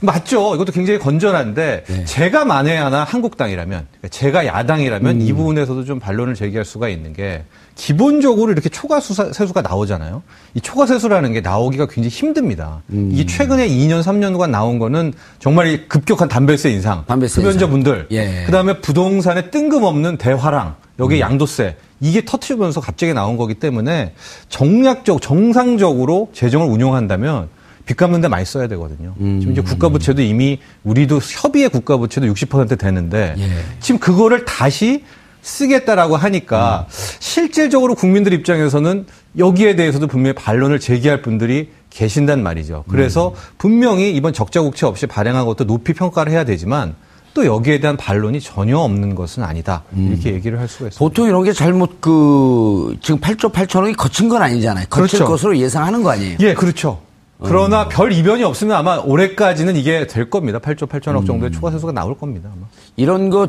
맞죠. 0.00 0.54
이것도 0.54 0.72
굉장히 0.72 0.98
건전한데 0.98 1.84
예. 1.88 2.04
제가 2.06 2.44
만에 2.44 2.76
하나 2.76 3.04
한국당이라면 3.04 3.86
그러니까 3.90 4.08
제가 4.08 4.46
야당이라면 4.46 5.16
음. 5.16 5.20
이 5.20 5.32
부분에서도 5.32 5.84
좀 5.84 6.00
반론을 6.00 6.34
제기할 6.34 6.64
수가 6.64 6.88
있는 6.88 7.12
게 7.12 7.44
기본적으로 7.74 8.52
이렇게 8.52 8.68
초과 8.68 9.00
수사, 9.00 9.32
세수가 9.32 9.62
나오잖아요. 9.62 10.22
이 10.54 10.60
초과 10.60 10.86
세수라는 10.86 11.32
게 11.32 11.40
나오기가 11.40 11.86
굉장히 11.86 12.08
힘듭니다. 12.08 12.82
음. 12.90 13.10
이게 13.12 13.26
최근에 13.26 13.68
2년 13.68 14.02
3년간 14.02 14.50
나온 14.50 14.78
거는 14.78 15.12
정말 15.38 15.68
이 15.68 15.88
급격한 15.88 16.28
담배세 16.28 16.70
인상, 16.70 17.04
담배세 17.06 17.40
흡연자분들, 17.40 18.08
예. 18.10 18.44
그다음에 18.46 18.80
부동산의 18.80 19.50
뜬금없는 19.50 20.18
대화랑 20.18 20.76
여기 20.98 21.16
에 21.16 21.20
양도세 21.20 21.76
이게 22.00 22.24
터트리면서 22.24 22.80
갑자기 22.80 23.14
나온 23.14 23.36
거기 23.36 23.54
때문에 23.54 24.14
정략적 24.48 25.22
정상적으로 25.22 26.30
재정을 26.32 26.68
운용한다면 26.68 27.48
빚 27.86 27.96
갚는 27.96 28.20
데 28.20 28.28
많이 28.28 28.44
써야 28.44 28.68
되거든요. 28.68 29.14
지금 29.18 29.52
이제 29.52 29.62
국가 29.62 29.88
부채도 29.88 30.22
이미 30.22 30.60
우리도 30.84 31.18
협의의 31.18 31.70
국가 31.70 31.96
부채도 31.96 32.26
60% 32.26 32.78
되는데 32.78 33.34
예. 33.38 33.48
지금 33.80 33.98
그거를 33.98 34.44
다시 34.44 35.02
쓰겠다라고 35.42 36.16
하니까 36.16 36.86
실질적으로 37.18 37.94
국민들 37.94 38.32
입장에서는 38.32 39.06
여기에 39.38 39.76
대해서도 39.76 40.06
분명히 40.06 40.34
반론을 40.34 40.80
제기할 40.80 41.22
분들이 41.22 41.70
계신단 41.90 42.42
말이죠. 42.42 42.84
그래서 42.88 43.34
분명히 43.58 44.12
이번 44.12 44.32
적자 44.32 44.62
국채 44.62 44.86
없이 44.86 45.06
발행한 45.06 45.46
것도 45.46 45.64
높이 45.64 45.92
평가를 45.92 46.32
해야 46.32 46.44
되지만 46.44 46.94
또 47.32 47.46
여기에 47.46 47.80
대한 47.80 47.96
반론이 47.96 48.40
전혀 48.40 48.76
없는 48.78 49.14
것은 49.14 49.42
아니다. 49.42 49.84
이렇게 49.96 50.32
얘기를 50.32 50.58
할 50.58 50.66
수가 50.68 50.88
있습니다. 50.88 50.98
보통 50.98 51.28
이런 51.28 51.44
게 51.44 51.52
잘못 51.52 52.00
그, 52.00 52.96
지금 53.00 53.20
8조 53.20 53.52
8천억이 53.52 53.96
거친 53.96 54.28
건 54.28 54.42
아니잖아요. 54.42 54.86
거칠 54.90 55.18
그렇죠. 55.18 55.30
것으로 55.30 55.56
예상하는 55.56 56.02
거 56.02 56.10
아니에요? 56.10 56.38
예, 56.40 56.54
그렇죠. 56.54 57.00
그러나 57.42 57.88
별 57.88 58.12
이변이 58.12 58.42
없으면 58.42 58.76
아마 58.76 58.96
올해까지는 58.96 59.76
이게 59.76 60.06
될 60.06 60.28
겁니다. 60.28 60.58
8조 60.58 60.88
8천억 60.88 61.26
정도의 61.26 61.52
추가 61.52 61.70
세수가 61.70 61.92
나올 61.92 62.18
겁니다. 62.18 62.50
아마. 62.52 62.66
이런 62.96 63.30
거 63.30 63.48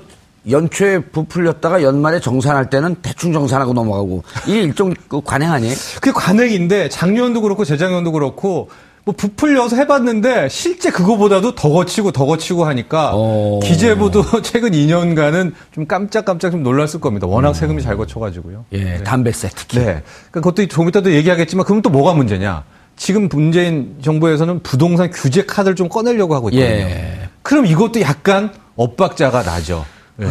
연초에 0.50 1.00
부풀렸다가 1.00 1.84
연말에 1.84 2.20
정산할 2.20 2.70
때는 2.70 2.96
대충 3.02 3.32
정산하고 3.32 3.74
넘어가고 3.74 4.24
이게 4.48 4.62
일종 4.62 4.94
그 5.08 5.22
관행 5.22 5.52
아니에요? 5.52 5.76
그게 5.96 6.12
관행인데 6.12 6.90
작년도 6.90 7.42
그렇고 7.42 7.64
재작년도 7.64 8.12
그렇고 8.12 8.70
뭐 9.04 9.16
부풀려서 9.16 9.76
해봤는데 9.78 10.48
실제 10.50 10.92
그거보다도 10.92 11.56
더 11.56 11.70
거치고 11.70 12.12
더 12.12 12.26
거치고 12.26 12.66
하니까 12.66 13.12
어. 13.14 13.60
기재부도 13.64 14.42
최근 14.44 14.72
2년간은 14.72 15.54
좀 15.72 15.88
깜짝깜짝 15.88 16.52
좀 16.52 16.64
놀랐을 16.64 17.00
겁니다. 17.00 17.28
워낙 17.28 17.54
세금이 17.54 17.82
잘 17.82 17.98
거쳐가지고요. 17.98 18.66
예, 18.74 18.98
담배세 19.04 19.50
특히. 19.56 19.80
네. 19.80 19.86
그러니까 19.86 20.04
그것도 20.34 20.68
좀 20.68 20.88
이따도 20.88 21.12
얘기하겠지만 21.12 21.66
그럼 21.66 21.82
또 21.82 21.90
뭐가 21.90 22.14
문제냐? 22.14 22.64
지금 22.96 23.28
문재인 23.30 23.96
정부에서는 24.04 24.60
부동산 24.62 25.10
규제 25.10 25.44
카드를 25.44 25.76
좀 25.76 25.90
꺼내려고 25.90 26.36
하고 26.36 26.50
있거든요. 26.50 26.70
예. 26.72 27.30
그럼 27.42 27.66
이것도 27.66 28.02
약간 28.02 28.54
엇박자가 28.76 29.42
나죠. 29.42 29.84
예. 30.22 30.28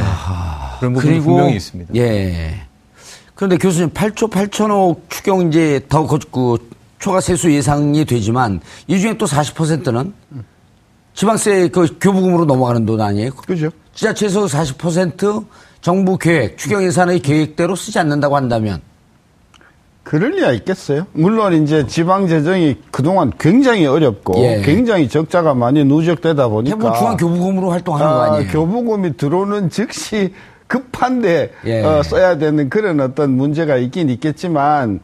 그런 0.79 0.93
부분이 0.95 1.21
분명히 1.21 1.57
있습니다. 1.57 1.95
예. 1.97 2.63
그런데 3.35 3.57
교수님 3.57 3.91
8조 3.91 4.31
8천억 4.31 5.01
추경 5.09 5.49
이제 5.49 5.81
더 5.89 6.07
거- 6.07 6.19
그 6.31 6.71
초과 6.99 7.21
세수 7.21 7.51
예상이 7.53 8.05
되지만 8.05 8.61
이 8.87 8.99
중에 9.01 9.17
또 9.17 9.27
40%는 9.27 10.13
지방세 11.15 11.69
그 11.69 11.97
교부금으로 12.01 12.45
넘어가는 12.45 12.85
돈 12.87 13.01
아니에요? 13.01 13.31
그죠? 13.47 13.71
지자체에서 13.95 14.45
40% 14.47 15.45
정부 15.81 16.19
계획 16.19 16.59
추경 16.59 16.83
예산의 16.85 17.21
계획대로 17.21 17.75
쓰지 17.75 17.99
않는다고 17.99 18.37
한다면 18.37 18.81
그럴 20.11 20.33
리가 20.33 20.51
있겠어요? 20.51 21.07
물론 21.13 21.63
이제 21.63 21.87
지방 21.87 22.27
재정이 22.27 22.79
그동안 22.91 23.31
굉장히 23.39 23.87
어렵고 23.87 24.41
예. 24.43 24.61
굉장히 24.61 25.09
적자가 25.09 25.55
많이 25.55 25.85
누적되다 25.85 26.49
보니까 26.49 26.77
대부분 26.77 26.99
중앙 26.99 27.17
교부금으로 27.17 27.71
활동하는 27.71 28.07
거 28.09 28.21
아, 28.21 28.25
아니에요? 28.25 28.51
교부금이 28.51 29.17
들어오는 29.17 29.71
즉시 29.71 30.35
급한데 30.67 31.53
예. 31.65 31.85
어, 31.85 32.03
써야 32.03 32.39
되는 32.39 32.69
그런 32.69 32.99
어떤 32.99 33.31
문제가 33.31 33.77
있긴 33.77 34.11
있겠지만 34.11 34.99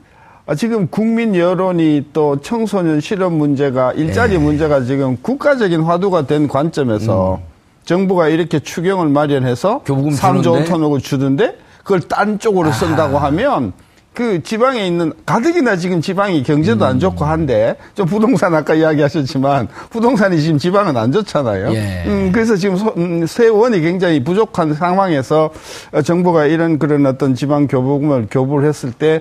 아, 0.45 0.57
지금 0.57 0.89
국민 0.89 1.37
여론이 1.37 2.07
또 2.13 2.41
청소년 2.41 2.99
실업 3.01 3.33
문제가 3.33 3.93
일자리 3.93 4.35
예. 4.35 4.39
문제가 4.39 4.83
지금 4.83 5.19
국가적인 5.23 5.83
화두가 5.83 6.27
된 6.27 6.49
관점에서 6.49 7.39
정부가 7.85 8.27
이렇게 8.27 8.59
추경을 8.59 9.07
마련해서 9.07 9.75
음. 9.75 9.81
교부금 9.85 10.11
3조 10.11 10.43
주는데? 10.43 10.65
5천억을 10.65 11.01
주는데 11.01 11.59
그걸 11.85 12.01
딴 12.01 12.41
쪽으로 12.41 12.73
쓴다고 12.73 13.19
하면 13.19 13.73
그 14.17 14.43
지방에 14.43 14.87
있는 14.87 15.13
가뜩이나 15.27 15.77
지금 15.77 16.01
지방이 16.01 16.43
경제도 16.43 16.87
안 16.87 16.99
좋고 16.99 17.27
한데 17.27 17.77
좀 17.95 18.07
부동산 18.07 18.55
아까 18.55 18.73
이야기하셨지만 18.75 19.69
부동산이 19.91 20.41
지금 20.41 20.57
지방은 20.57 20.97
안 20.97 21.13
좋잖아요. 21.13 21.71
예. 21.75 22.05
음, 22.07 22.31
그래서 22.33 22.57
지금 22.57 22.77
소- 22.77 22.95
음, 22.97 23.27
세원이 23.27 23.79
굉장히 23.83 24.25
부족한 24.25 24.73
상황에서 24.73 25.51
어, 25.93 26.01
정부가 26.01 26.47
이런 26.47 26.79
그런 26.79 27.05
어떤 27.05 27.35
지방 27.35 27.67
교부금을 27.67 28.29
교부를 28.31 28.67
했을 28.67 28.91
때 28.91 29.21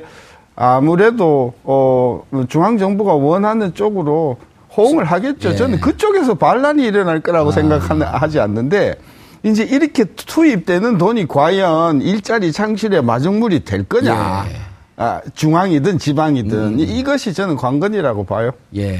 아무래도 0.55 1.51
어 1.65 2.23
중앙 2.47 2.77
정부가 2.77 3.15
원하는 3.15 3.73
쪽으로 3.73 4.37
호응을 4.77 5.03
하겠죠. 5.03 5.49
예. 5.49 5.55
저는 5.55 5.81
그쪽에서 5.81 6.35
반란이 6.35 6.83
일어날 6.85 7.19
거라고 7.19 7.51
생각하지 7.51 8.39
않는데 8.39 8.95
이제 9.43 9.63
이렇게 9.65 10.05
투입되는 10.05 10.97
돈이 10.97 11.27
과연 11.27 12.01
일자리 12.01 12.53
창출에 12.53 13.01
마중물이 13.01 13.65
될 13.65 13.83
거냐. 13.83 14.45
예. 14.49 14.55
아, 14.97 15.21
중앙이든 15.33 15.97
지방이든 15.99 16.79
이- 16.79 16.83
이것이 16.83 17.33
저는 17.33 17.55
관건이라고 17.57 18.23
봐요. 18.25 18.51
예. 18.75 18.99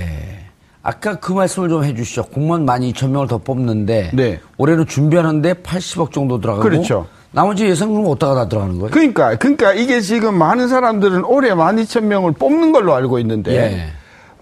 아까 0.84 1.16
그 1.16 1.32
말씀을 1.34 1.70
좀 1.70 1.84
해주시죠. 1.84 2.26
공무원 2.26 2.66
12,000명을 2.66 3.28
더 3.28 3.38
뽑는데 3.40 4.12
네. 4.14 4.40
올해는 4.58 4.86
준비하는데 4.86 5.54
80억 5.56 6.12
정도 6.12 6.40
들어가고 6.40 6.64
그렇죠. 6.64 7.08
나머지 7.32 7.66
예산은 7.66 8.06
어디다가 8.06 8.36
다 8.36 8.48
들어가는 8.50 8.76
거예요? 8.78 8.92
그러니까 8.92 9.36
그러니까 9.36 9.74
이게 9.74 10.00
지금 10.02 10.36
많은 10.38 10.68
사람들은 10.68 11.26
올해 11.26 11.50
12,000명을 11.52 12.38
뽑는 12.38 12.72
걸로 12.72 12.94
알고 12.94 13.18
있는데 13.20 13.56
예. 13.56 13.88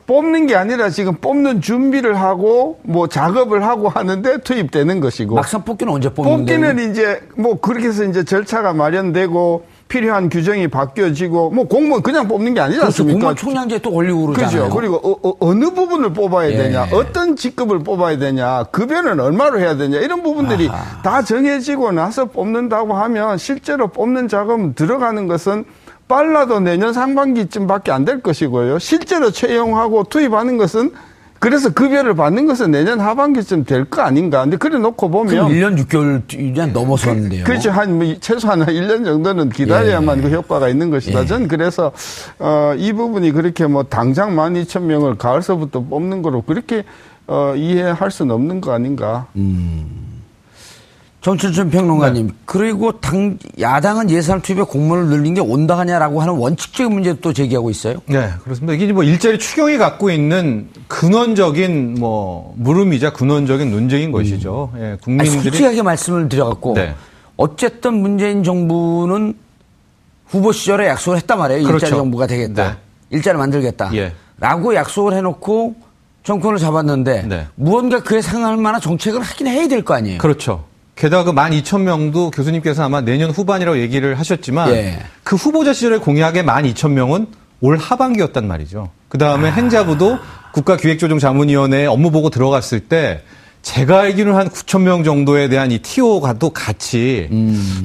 뽑는 0.05 0.47
게 0.47 0.55
아니라 0.57 0.89
지금 0.89 1.15
뽑는 1.15 1.61
준비를 1.61 2.19
하고 2.19 2.79
뭐 2.83 3.07
작업을 3.07 3.63
하고 3.63 3.87
하는데 3.87 4.39
투입되는 4.39 4.99
것이고 4.99 5.35
막상 5.35 5.63
뽑기는 5.63 5.93
언제 5.93 6.09
뽑는데? 6.13 6.53
뽑기는 6.57 6.91
이제 6.91 7.21
뭐 7.37 7.57
그렇게 7.61 7.87
해서 7.87 8.03
이제 8.03 8.25
절차가 8.25 8.73
마련되고 8.73 9.65
필요한 9.87 10.29
규정이 10.29 10.67
바뀌어지고 10.69 11.51
뭐 11.51 11.67
공무원 11.67 12.01
그냥 12.01 12.27
뽑는 12.27 12.53
게 12.53 12.59
아니지 12.61 12.79
그렇죠. 12.79 12.87
않습니까? 12.87 13.13
공무원 13.13 13.35
총량제 13.35 13.79
또 13.79 13.91
걸리고 13.91 14.25
그러잖아요. 14.27 14.63
그죠. 14.63 14.75
그리고 14.75 15.19
어, 15.39 15.53
느 15.53 15.69
부분을 15.71 16.13
뽑아야 16.13 16.49
예. 16.51 16.57
되냐, 16.57 16.87
어떤 16.91 17.35
직급을 17.35 17.79
뽑아야 17.79 18.17
되냐, 18.17 18.63
급여는 18.71 19.19
얼마로 19.19 19.59
해야 19.59 19.75
되냐 19.77 19.99
이런 19.99 20.23
부분들이 20.23 20.69
다 21.03 21.21
정해지고 21.21 21.91
나서 21.91 22.25
뽑는다고 22.25 22.93
하면 22.93 23.37
실제로 23.37 23.87
뽑는 23.87 24.27
작업 24.29 24.75
들어가는 24.75 25.27
것은 25.27 25.65
빨라도 26.07 26.59
내년 26.59 26.91
상반기쯤밖에 26.93 27.91
안 27.91 28.03
될 28.05 28.21
것이고요. 28.21 28.79
실제로 28.79 29.31
채용하고 29.31 30.05
투입하는 30.05 30.57
것은 30.57 30.91
그래서 31.43 31.73
급여를 31.73 32.15
받는 32.15 32.47
것은 32.47 32.71
내년 32.71 33.01
하반기쯤 33.01 33.65
될 33.65 33.83
거 33.85 34.01
아닌가. 34.01 34.41
근데 34.43 34.55
그래 34.55 34.77
놓고 34.79 35.09
보면 35.09 35.49
1년 35.49 35.77
6개월 35.85 36.21
이제 36.33 36.65
넘어섰는데요. 36.67 37.43
그렇죠. 37.43 37.69
한, 37.69 37.97
뭐, 37.97 38.15
최소한 38.21 38.61
한 38.61 38.69
1년 38.69 39.03
정도는 39.03 39.49
기다려야만 39.49 40.21
그 40.21 40.29
효과가 40.29 40.69
있는 40.69 40.89
것이다. 40.89 41.21
예. 41.21 41.25
전 41.25 41.49
그래서, 41.49 41.91
어, 42.39 42.73
이 42.77 42.93
부분이 42.93 43.31
그렇게 43.31 43.67
뭐, 43.67 43.83
당장 43.83 44.35
12,000명을 44.37 45.17
가을서부터 45.17 45.81
뽑는 45.83 46.21
거로 46.21 46.41
그렇게, 46.43 46.83
어, 47.27 47.53
이해할 47.57 48.09
수는 48.09 48.33
없는 48.33 48.61
거 48.61 48.71
아닌가. 48.71 49.27
정철준 51.27 51.69
평론가님, 51.69 52.31
그리고 52.43 52.99
당, 52.99 53.39
야당은 53.57 54.09
예산 54.09 54.41
투입에 54.41 54.63
공무원을 54.63 55.07
늘린 55.07 55.33
게 55.35 55.39
온당하냐라고 55.39 56.21
하는 56.21 56.33
원칙적인 56.33 56.91
문제도 56.91 57.17
또 57.21 57.31
제기하고 57.31 57.69
있어요. 57.69 58.01
네, 58.07 58.29
그렇습니다. 58.43 58.73
이게 58.73 58.91
뭐 58.91 59.03
일자리 59.05 59.39
추경이 59.39 59.77
갖고 59.77 60.11
있는 60.11 60.67
근원적인 60.89 61.95
뭐 61.97 62.53
물음이자 62.57 63.13
근원적인 63.13 63.71
논쟁인 63.71 64.11
것이죠. 64.11 64.73
예, 64.77 64.85
아니, 64.85 64.97
국민들이 64.99 65.41
솔직하게 65.43 65.81
말씀을 65.81 66.27
드려갖고, 66.27 66.73
네. 66.73 66.93
어쨌든 67.37 68.01
문재인 68.01 68.43
정부는 68.43 69.33
후보 70.27 70.51
시절에 70.51 70.87
약속을 70.89 71.19
했단 71.19 71.37
말이에요. 71.37 71.61
일자리 71.61 71.77
그렇죠. 71.79 71.95
정부가 71.95 72.27
되겠다. 72.27 72.67
네. 72.71 72.77
일자리 73.11 73.37
만들겠다. 73.37 73.95
예. 73.95 74.11
라고 74.41 74.75
약속을 74.75 75.13
해놓고 75.13 75.75
정권을 76.23 76.59
잡았는데, 76.59 77.23
네. 77.29 77.47
무언가 77.55 78.03
그에 78.03 78.21
상응할 78.21 78.57
만한 78.57 78.81
정책을 78.81 79.21
하긴 79.21 79.47
해야 79.47 79.69
될 79.69 79.85
거 79.85 79.93
아니에요. 79.93 80.17
그렇죠. 80.17 80.65
게다가 80.95 81.23
그 81.23 81.33
12,000명도 81.33 82.31
교수님께서 82.33 82.83
아마 82.83 83.01
내년 83.01 83.31
후반이라고 83.31 83.79
얘기를 83.79 84.17
하셨지만 84.19 84.69
예. 84.71 84.99
그 85.23 85.35
후보자 85.35 85.73
시절의 85.73 85.99
공약의 85.99 86.43
12,000명은 86.43 87.27
올 87.61 87.77
하반기였단 87.77 88.47
말이죠. 88.47 88.89
그 89.07 89.17
다음에 89.17 89.49
아. 89.49 89.53
행자부도 89.53 90.19
국가기획조정자문위원회에 90.53 91.85
업무 91.85 92.11
보고 92.11 92.29
들어갔을 92.29 92.81
때 92.81 93.21
제가 93.63 94.01
알기로는 94.01 94.37
한 94.37 94.49
9,000명 94.49 95.05
정도에 95.05 95.47
대한 95.47 95.71
이 95.71 95.79
TO가도 95.79 96.49
같이 96.49 97.29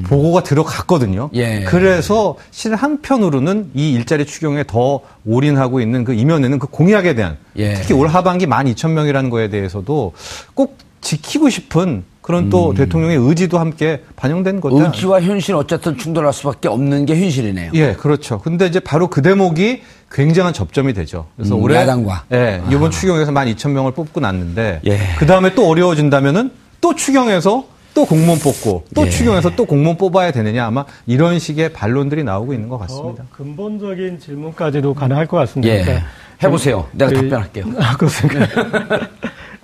보고가 0.03 0.43
들어갔거든요. 0.43 1.29
음. 1.33 1.37
예. 1.37 1.63
그래서 1.65 2.35
실 2.51 2.75
한편으로는 2.75 3.71
이 3.73 3.93
일자리 3.93 4.25
추경에 4.25 4.65
더 4.67 4.99
올인하고 5.25 5.79
있는 5.79 6.03
그 6.03 6.13
이면에는 6.13 6.59
그 6.59 6.67
공약에 6.67 7.15
대한 7.15 7.37
예. 7.55 7.75
특히 7.75 7.93
올 7.93 8.09
하반기 8.09 8.45
12,000명이라는 8.45 9.31
거에 9.31 9.49
대해서도 9.49 10.11
꼭 10.53 10.77
지키고 11.01 11.49
싶은 11.49 12.03
그런 12.21 12.49
또 12.51 12.75
대통령의 12.75 13.17
의지도 13.17 13.57
함께 13.57 14.03
반영된 14.15 14.61
거다. 14.61 14.75
음. 14.75 14.85
의지와 14.85 15.19
현실 15.21 15.55
어쨌든 15.55 15.97
충돌할 15.97 16.31
수밖에 16.31 16.67
없는 16.67 17.05
게 17.07 17.15
현실이네요. 17.19 17.71
예, 17.73 17.93
그렇죠. 17.93 18.39
근데 18.39 18.67
이제 18.67 18.79
바로 18.79 19.07
그 19.07 19.23
대목이 19.23 19.81
굉장한 20.11 20.53
접점이 20.53 20.93
되죠. 20.93 21.25
그래서 21.35 21.55
음, 21.55 21.63
올해 21.63 21.77
야당과. 21.77 22.25
예, 22.33 22.61
이번 22.71 22.91
추경에서 22.91 23.31
12,000명을 23.31 23.95
뽑고 23.95 24.19
났는데 24.19 24.81
예. 24.85 24.99
그 25.17 25.25
다음에 25.25 25.55
또 25.55 25.67
어려워진다면은 25.69 26.51
또 26.81 26.93
추경에서 26.93 27.65
또 27.95 28.05
공무원 28.05 28.37
뽑고 28.39 28.85
또 28.93 29.05
예. 29.07 29.09
추경에서 29.09 29.55
또 29.55 29.65
공무원 29.65 29.97
뽑아야 29.97 30.31
되느냐 30.31 30.67
아마 30.67 30.85
이런 31.07 31.39
식의 31.39 31.73
반론들이 31.73 32.23
나오고 32.23 32.53
있는 32.53 32.69
것더 32.69 32.81
같습니다. 32.83 33.23
근본적인 33.31 34.19
질문까지도 34.19 34.93
가능할 34.93 35.25
것 35.25 35.37
같습니다. 35.37 35.73
예. 35.73 35.81
그러니까 35.81 36.07
해보세요. 36.43 36.85
내가 36.91 37.09
그- 37.09 37.15
답변할게요. 37.27 37.65
아, 37.79 37.97
그렇습니까? 37.97 38.45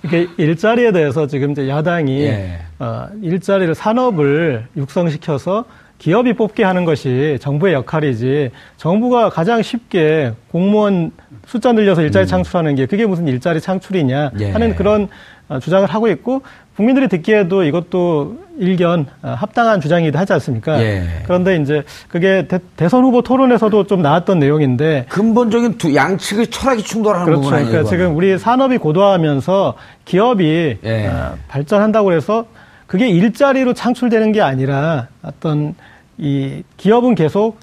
이게 0.06 0.28
일자리에 0.36 0.92
대해서 0.92 1.26
지금 1.26 1.50
이제 1.50 1.68
야당이 1.68 2.22
예. 2.22 2.58
어, 2.78 3.08
일자리를 3.22 3.74
산업을 3.74 4.66
육성시켜서 4.76 5.64
기업이 5.98 6.34
뽑게 6.34 6.62
하는 6.62 6.84
것이 6.84 7.38
정부의 7.40 7.74
역할이지 7.74 8.50
정부가 8.76 9.30
가장 9.30 9.62
쉽게 9.62 10.32
공무원 10.48 11.10
숫자 11.46 11.72
늘려서 11.72 12.02
일자리 12.02 12.26
창출하는 12.26 12.74
게 12.74 12.86
그게 12.86 13.06
무슨 13.06 13.26
일자리 13.28 13.60
창출이냐 13.60 14.30
음. 14.34 14.40
예. 14.40 14.50
하는 14.50 14.76
그런 14.76 15.08
어, 15.48 15.58
주장을 15.58 15.86
하고 15.88 16.08
있고 16.08 16.42
국민들이 16.76 17.08
듣기에도 17.08 17.64
이것도 17.64 18.36
일견 18.58 19.06
어, 19.22 19.34
합당한 19.36 19.80
주장이기도 19.80 20.18
하지 20.18 20.32
않습니까? 20.34 20.80
예. 20.82 21.04
그런데 21.24 21.56
이제 21.56 21.82
그게 22.08 22.46
대, 22.76 22.88
선 22.88 23.02
후보 23.04 23.22
토론에서도 23.22 23.86
좀 23.86 24.02
나왔던 24.02 24.38
내용인데 24.38 25.06
근본적인 25.08 25.78
두 25.78 25.94
양측의 25.94 26.48
철학이 26.48 26.82
충돌하는 26.82 27.24
그렇죠. 27.26 27.42
부분? 27.42 27.64
그러니까? 27.66 27.88
지금 27.88 28.16
우리 28.16 28.38
산업이 28.38 28.78
고도화하면서 28.78 29.74
기업이 30.04 30.78
예. 30.84 31.06
어, 31.06 31.36
발전한다고 31.48 32.12
해서 32.12 32.46
그게 32.86 33.08
일자리로 33.08 33.74
창출되는 33.74 34.32
게 34.32 34.42
아니라 34.42 35.08
어떤 35.22 35.74
이 36.18 36.62
기업은 36.76 37.14
계속 37.14 37.58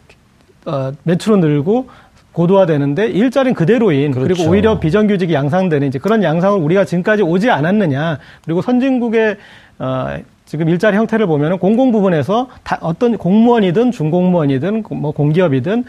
어, 0.66 0.92
매출은 1.04 1.40
늘고 1.40 1.88
고도화되는데 2.34 3.08
일자리는 3.08 3.54
그대로인 3.54 4.12
그리고 4.12 4.28
그렇죠. 4.28 4.50
오히려 4.50 4.80
비정규직이 4.80 5.34
양상되는 5.34 5.88
이제 5.88 6.00
그런 6.00 6.24
양상을 6.24 6.60
우리가 6.60 6.86
지금까지 6.86 7.24
오지 7.24 7.50
않았느냐 7.50 8.20
그리고 8.44 8.62
선진국의 8.62 9.38
어, 9.80 10.18
지금 10.46 10.70
일자리 10.70 10.98
형태를 10.98 11.26
보면은 11.26 11.58
공공 11.58 11.92
부분에서 11.92 12.48
다 12.64 12.78
어떤 12.82 13.18
공무원이든 13.18 13.92
중공무원이든 13.92 14.84
뭐 14.92 15.12
공기업이든 15.12 15.80
어, 15.80 15.84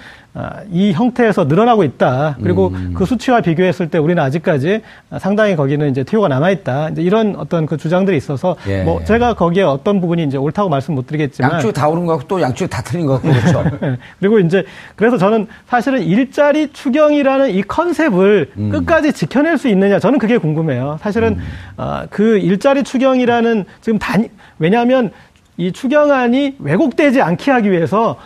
이 0.73 0.93
형태에서 0.93 1.45
늘어나고 1.45 1.85
있다. 1.85 2.37
그리고 2.43 2.69
음. 2.75 2.93
그 2.97 3.05
수치와 3.05 3.41
비교했을 3.41 3.89
때 3.89 3.99
우리는 3.99 4.21
아직까지 4.21 4.83
상당히 5.21 5.55
거기는 5.55 5.89
이제 5.89 6.03
퇴요가 6.03 6.27
남아 6.27 6.51
있다. 6.51 6.89
이제 6.89 7.03
이런 7.03 7.37
어떤 7.37 7.67
그 7.67 7.77
주장들이 7.77 8.17
있어서 8.17 8.57
예. 8.67 8.83
뭐 8.83 9.05
제가 9.05 9.35
거기에 9.35 9.63
어떤 9.63 10.01
부분이 10.01 10.25
이제 10.25 10.37
옳다고 10.37 10.69
말씀 10.69 10.97
못 10.97 11.07
드리겠지만 11.07 11.53
양쪽이 11.53 11.73
다 11.73 11.89
옳은 11.89 12.05
것 12.07 12.13
같고 12.15 12.29
또 12.29 12.41
양쪽이 12.41 12.69
다 12.69 12.83
틀린 12.83 13.07
것 13.07 13.23
같고 13.23 13.29
그렇죠. 13.29 13.65
예. 13.85 13.97
그리고 14.19 14.41
이제 14.41 14.65
그래서 14.97 15.19
저는 15.19 15.47
사실은 15.69 16.03
일자리 16.03 16.73
추경이라는 16.73 17.51
이 17.51 17.63
컨셉을 17.63 18.51
음. 18.57 18.71
끝까지 18.71 19.13
지켜낼 19.13 19.57
수 19.57 19.69
있느냐 19.69 20.01
저는 20.01 20.19
그게 20.19 20.37
궁금해요. 20.39 20.99
사실은 21.01 21.39
어, 21.77 22.03
그 22.11 22.39
일자리 22.39 22.83
추경이라는 22.83 23.67
지금 23.81 24.01
단 24.01 24.29
왜냐하면 24.59 25.13
이 25.57 25.71
추경안이 25.71 26.57
왜곡되지 26.59 27.23
않게 27.23 27.53
하기 27.53 27.71
위해서 27.71 28.17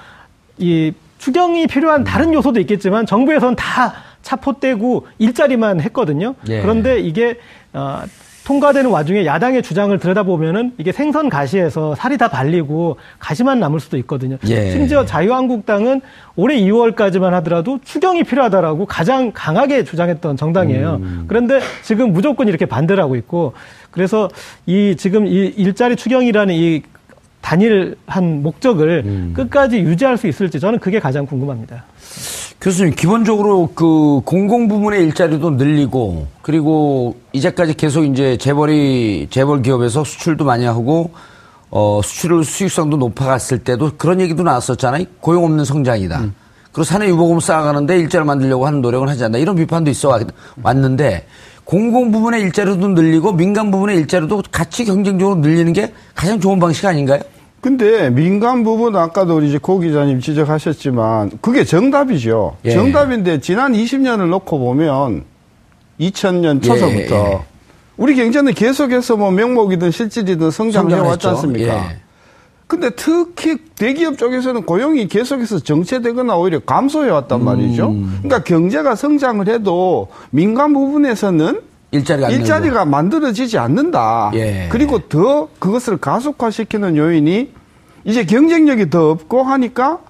이 0.57 0.93
추경이 1.19 1.67
필요한 1.67 2.05
다른 2.05 2.33
요소도 2.33 2.61
있겠지만 2.61 3.07
정부에서는 3.07 3.57
다 3.57 3.95
차포떼고 4.23 5.07
일자리만 5.19 5.81
했거든요. 5.81 6.35
예. 6.49 6.61
그런데 6.61 7.01
이게 7.01 7.39
어, 7.73 8.03
통과되는 8.45 8.91
와중에 8.91 9.27
야당의 9.27 9.63
주장을 9.63 9.97
들여다보면은 9.99 10.73
이게 10.79 10.91
생선 10.91 11.29
가시에서 11.29 11.95
살이 11.95 12.17
다 12.17 12.29
발리고 12.29 12.97
가시만 13.19 13.61
남을 13.61 13.79
수도 13.79 13.99
있거든요. 13.99 14.39
예. 14.47 14.71
심지어 14.71 15.05
자유한국당은 15.05 16.01
올해 16.35 16.57
2월까지만 16.57 17.31
하더라도 17.33 17.79
추경이 17.85 18.25
필요하다라고 18.25 18.87
가장 18.87 19.33
강하게 19.35 19.85
주장했던 19.85 20.39
정당이에요. 20.39 21.01
그런데 21.27 21.61
지금 21.83 22.13
무조건 22.15 22.49
이렇게 22.49 22.65
반대를 22.65 23.03
하고 23.03 23.17
있고 23.17 23.53
그래서 23.91 24.31
이 24.65 24.95
지금 24.97 25.27
이 25.27 25.47
일자리 25.57 25.95
추경이라는 25.97 26.55
이 26.55 26.83
단일한 27.41 28.43
목적을 28.43 29.31
끝까지 29.35 29.79
유지할 29.81 30.17
수 30.17 30.27
있을지 30.27 30.61
저는 30.61 30.79
그게 30.79 30.99
가장 31.01 31.27
궁금합니다. 31.27 31.85
교수님, 32.61 32.95
기본적으로 32.95 33.71
그 33.75 34.21
공공 34.25 34.67
부문의 34.69 35.05
일자리도 35.05 35.51
늘리고 35.51 36.27
그리고 36.43 37.17
이제까지 37.33 37.75
계속 37.75 38.05
이제 38.05 38.37
재벌이 38.37 39.29
재벌 39.31 39.63
기업에서 39.63 40.03
수출도 40.03 40.45
많이 40.45 40.65
하고 40.65 41.13
어 41.71 42.01
수출 42.03 42.45
수익성도 42.45 42.97
높아갔을 42.97 43.59
때도 43.61 43.93
그런 43.97 44.21
얘기도 44.21 44.43
나왔었잖아요. 44.43 45.05
고용 45.21 45.45
없는 45.45 45.65
성장이다. 45.65 46.21
그리고 46.73 46.85
사내 46.85 47.09
유보금 47.09 47.41
쌓아가는데 47.41 47.99
일자리 47.99 48.25
만들려고 48.25 48.67
하는 48.67 48.81
노력은 48.81 49.09
하지 49.09 49.23
않는다. 49.25 49.39
이런 49.41 49.55
비판도 49.57 49.91
있어 49.91 50.09
왔- 50.09 50.27
왔는데 50.63 51.27
공공 51.69 52.11
부문의 52.11 52.41
일자리도 52.45 52.89
늘리고 52.89 53.33
민간 53.33 53.71
부문의 53.71 53.99
일자리도 53.99 54.43
같이 54.51 54.87
경쟁적으로 54.87 55.37
늘리는 55.37 55.75
게 55.75 55.93
가장 56.15 56.41
좋은 56.41 56.59
방식 56.59 56.87
아닌가요? 56.87 57.21
근데 57.61 58.09
민간 58.09 58.65
부분 58.65 58.97
아까도 58.97 59.37
우리 59.37 59.51
이제 59.51 59.59
고 59.59 59.79
기자님 59.79 60.21
지적하셨지만 60.21 61.33
그게 61.43 61.65
정답이죠. 61.65 62.57
예. 62.65 62.71
정답인데 62.71 63.41
지난 63.41 63.75
20년을 63.75 64.31
놓고 64.31 64.59
보면 64.59 65.25
2000년 66.01 66.65
예, 66.65 66.67
초서부터 66.67 67.33
예. 67.33 67.41
우리 67.99 68.17
경제는 68.17 68.55
계속해서 68.55 69.19
뭐 69.19 69.31
명목이든 69.31 69.91
실질이든 69.91 70.51
성장해 70.51 70.95
왔지. 70.95 71.27
않습니까? 71.27 71.75
예. 71.75 72.08
근데 72.69 72.91
특히 72.91 73.57
대기업 73.77 74.19
쪽에서는 74.19 74.63
고용이 74.65 75.09
계속해서 75.09 75.61
정체되거나 75.61 76.37
오히려 76.37 76.61
감소해 76.61 77.11
왔단 77.11 77.43
말이죠. 77.43 77.89
음. 77.89 78.19
그러니까 78.23 78.45
경제가 78.45 78.95
성장을 78.95 79.49
해도 79.49 80.09
민간 80.31 80.75
부분에서는 80.75 81.63
일자리가 81.93 82.29
안 82.29 82.33
일자리가 82.35 82.85
만들어지지 82.85 83.57
않는다. 83.57 84.33
예. 84.35 84.69
그리고 84.71 84.99
더 85.09 85.49
그것을 85.59 85.97
가속화시키는 85.97 86.99
요인이 86.99 87.51
이제 88.05 88.25
경쟁력이 88.27 88.91
더 88.91 89.13
없고 89.13 89.45
하니까 89.45 90.01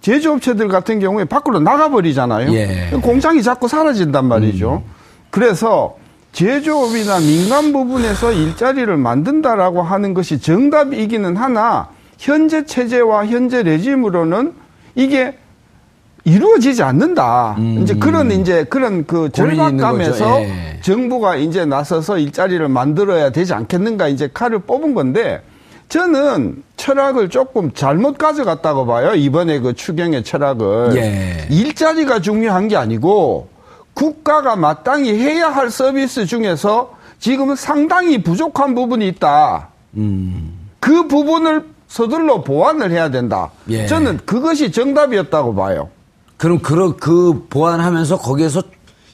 제조업체들 0.00 0.66
같은 0.66 0.98
경우에 0.98 1.24
밖으로 1.24 1.60
나가버리잖아요. 1.60 2.52
예. 2.52 2.90
공장이 3.00 3.44
자꾸 3.44 3.68
사라진단 3.68 4.26
말이죠. 4.26 4.82
그래서 5.30 5.96
제조업이나 6.32 7.20
민간 7.20 7.72
부분에서 7.72 8.32
일자리를 8.32 8.96
만든다라고 8.96 9.82
하는 9.82 10.14
것이 10.14 10.40
정답이기는 10.40 11.36
하나 11.36 11.90
현재 12.18 12.66
체제와 12.66 13.26
현재 13.26 13.62
레짐으로는 13.62 14.52
이게 14.94 15.38
이루어지지 16.24 16.82
않는다. 16.82 17.56
이제 17.80 17.94
그런 17.94 18.30
이제 18.32 18.64
그런 18.64 19.06
그 19.06 19.26
음. 19.26 19.30
절박감에서. 19.30 20.40
예. 20.42 20.78
정부가 20.82 21.36
이제 21.36 21.64
나서서 21.64 22.18
일자리를 22.18 22.68
만들어야 22.68 23.30
되지 23.30 23.54
않겠는가 23.54 24.08
이제 24.08 24.28
칼을 24.32 24.60
뽑은 24.60 24.94
건데 24.94 25.42
저는 25.88 26.62
철학을 26.76 27.30
조금 27.30 27.72
잘못 27.72 28.18
가져갔다고 28.18 28.84
봐요. 28.84 29.14
이번에 29.14 29.60
그 29.60 29.72
추경의 29.72 30.24
철학을. 30.24 30.96
예. 30.96 31.46
일자리가 31.50 32.20
중요한 32.20 32.68
게 32.68 32.76
아니고 32.76 33.48
국가가 33.94 34.54
마땅히 34.54 35.12
해야 35.14 35.48
할 35.48 35.70
서비스 35.70 36.26
중에서 36.26 36.96
지금은 37.20 37.56
상당히 37.56 38.22
부족한 38.22 38.74
부분이 38.74 39.08
있다. 39.08 39.68
그 40.78 41.08
부분을 41.08 41.64
서둘러 41.88 42.42
보완을 42.42 42.90
해야 42.90 43.10
된다. 43.10 43.50
예. 43.70 43.86
저는 43.86 44.18
그것이 44.24 44.70
정답이었다고 44.70 45.54
봐요. 45.54 45.88
그럼 46.36 46.60
그, 46.60 46.96
그 46.96 47.46
보완하면서 47.50 48.18
거기에서 48.18 48.62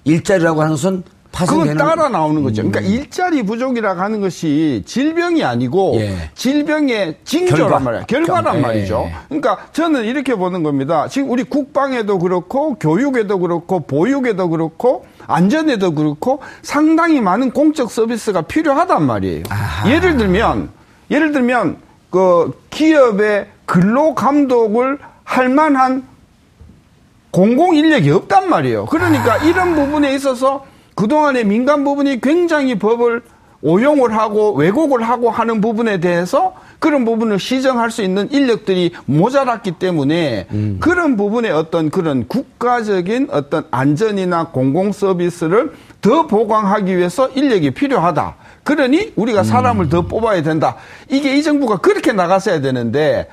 일자리라고 0.04 0.60
하는 0.60 0.72
것은 0.72 1.02
파생되는 1.32 1.72
그건 1.74 1.88
따라 1.88 2.08
나오는 2.08 2.42
거죠. 2.44 2.62
그러니까 2.62 2.80
일자리 2.80 3.42
부족이라고 3.42 4.00
하는 4.00 4.20
것이 4.20 4.82
질병이 4.86 5.42
아니고 5.42 5.94
예. 5.96 6.30
질병의 6.34 7.16
징조란 7.24 7.58
결과. 7.58 7.78
말이에요. 7.80 8.04
결과란 8.06 8.44
결- 8.44 8.56
예. 8.56 8.60
말이죠. 8.60 9.10
그러니까 9.28 9.58
저는 9.72 10.04
이렇게 10.04 10.34
보는 10.36 10.62
겁니다. 10.62 11.08
지금 11.08 11.30
우리 11.30 11.42
국방에도 11.42 12.18
그렇고 12.20 12.74
교육에도 12.74 13.38
그렇고 13.40 13.80
보육에도 13.80 14.48
그렇고 14.48 15.06
안전에도 15.26 15.92
그렇고 15.94 16.40
상당히 16.62 17.20
많은 17.20 17.50
공적 17.50 17.90
서비스가 17.90 18.42
필요하단 18.42 19.02
말이에요. 19.04 19.42
예를 19.88 20.16
들면 20.16 20.68
예를 21.10 21.32
들면 21.32 21.78
그 22.14 22.52
기업의 22.70 23.48
근로 23.66 24.14
감독을 24.14 24.98
할 25.24 25.48
만한 25.48 26.06
공공 27.32 27.74
인력이 27.74 28.08
없단 28.08 28.48
말이에요. 28.48 28.86
그러니까 28.86 29.38
이런 29.38 29.74
부분에 29.74 30.14
있어서 30.14 30.64
그동안에 30.94 31.42
민간 31.42 31.82
부분이 31.82 32.20
굉장히 32.20 32.78
법을 32.78 33.22
오용을 33.62 34.16
하고 34.16 34.52
왜곡을 34.52 35.02
하고 35.02 35.30
하는 35.30 35.60
부분에 35.60 35.98
대해서 35.98 36.54
그런 36.78 37.04
부분을 37.04 37.40
시정할 37.40 37.90
수 37.90 38.02
있는 38.02 38.30
인력들이 38.30 38.92
모자랐기 39.06 39.72
때문에 39.72 40.46
그런 40.78 41.16
부분에 41.16 41.50
어떤 41.50 41.90
그런 41.90 42.28
국가적인 42.28 43.26
어떤 43.32 43.66
안전이나 43.72 44.50
공공 44.52 44.92
서비스를 44.92 45.72
더 46.00 46.28
보강하기 46.28 46.96
위해서 46.96 47.28
인력이 47.30 47.72
필요하다. 47.72 48.36
그러니 48.64 49.12
우리가 49.16 49.44
사람을 49.44 49.88
더 49.88 50.02
뽑아야 50.02 50.42
된다. 50.42 50.76
이게 51.08 51.36
이 51.36 51.42
정부가 51.42 51.76
그렇게 51.78 52.12
나갔어야 52.12 52.60
되는데 52.60 53.28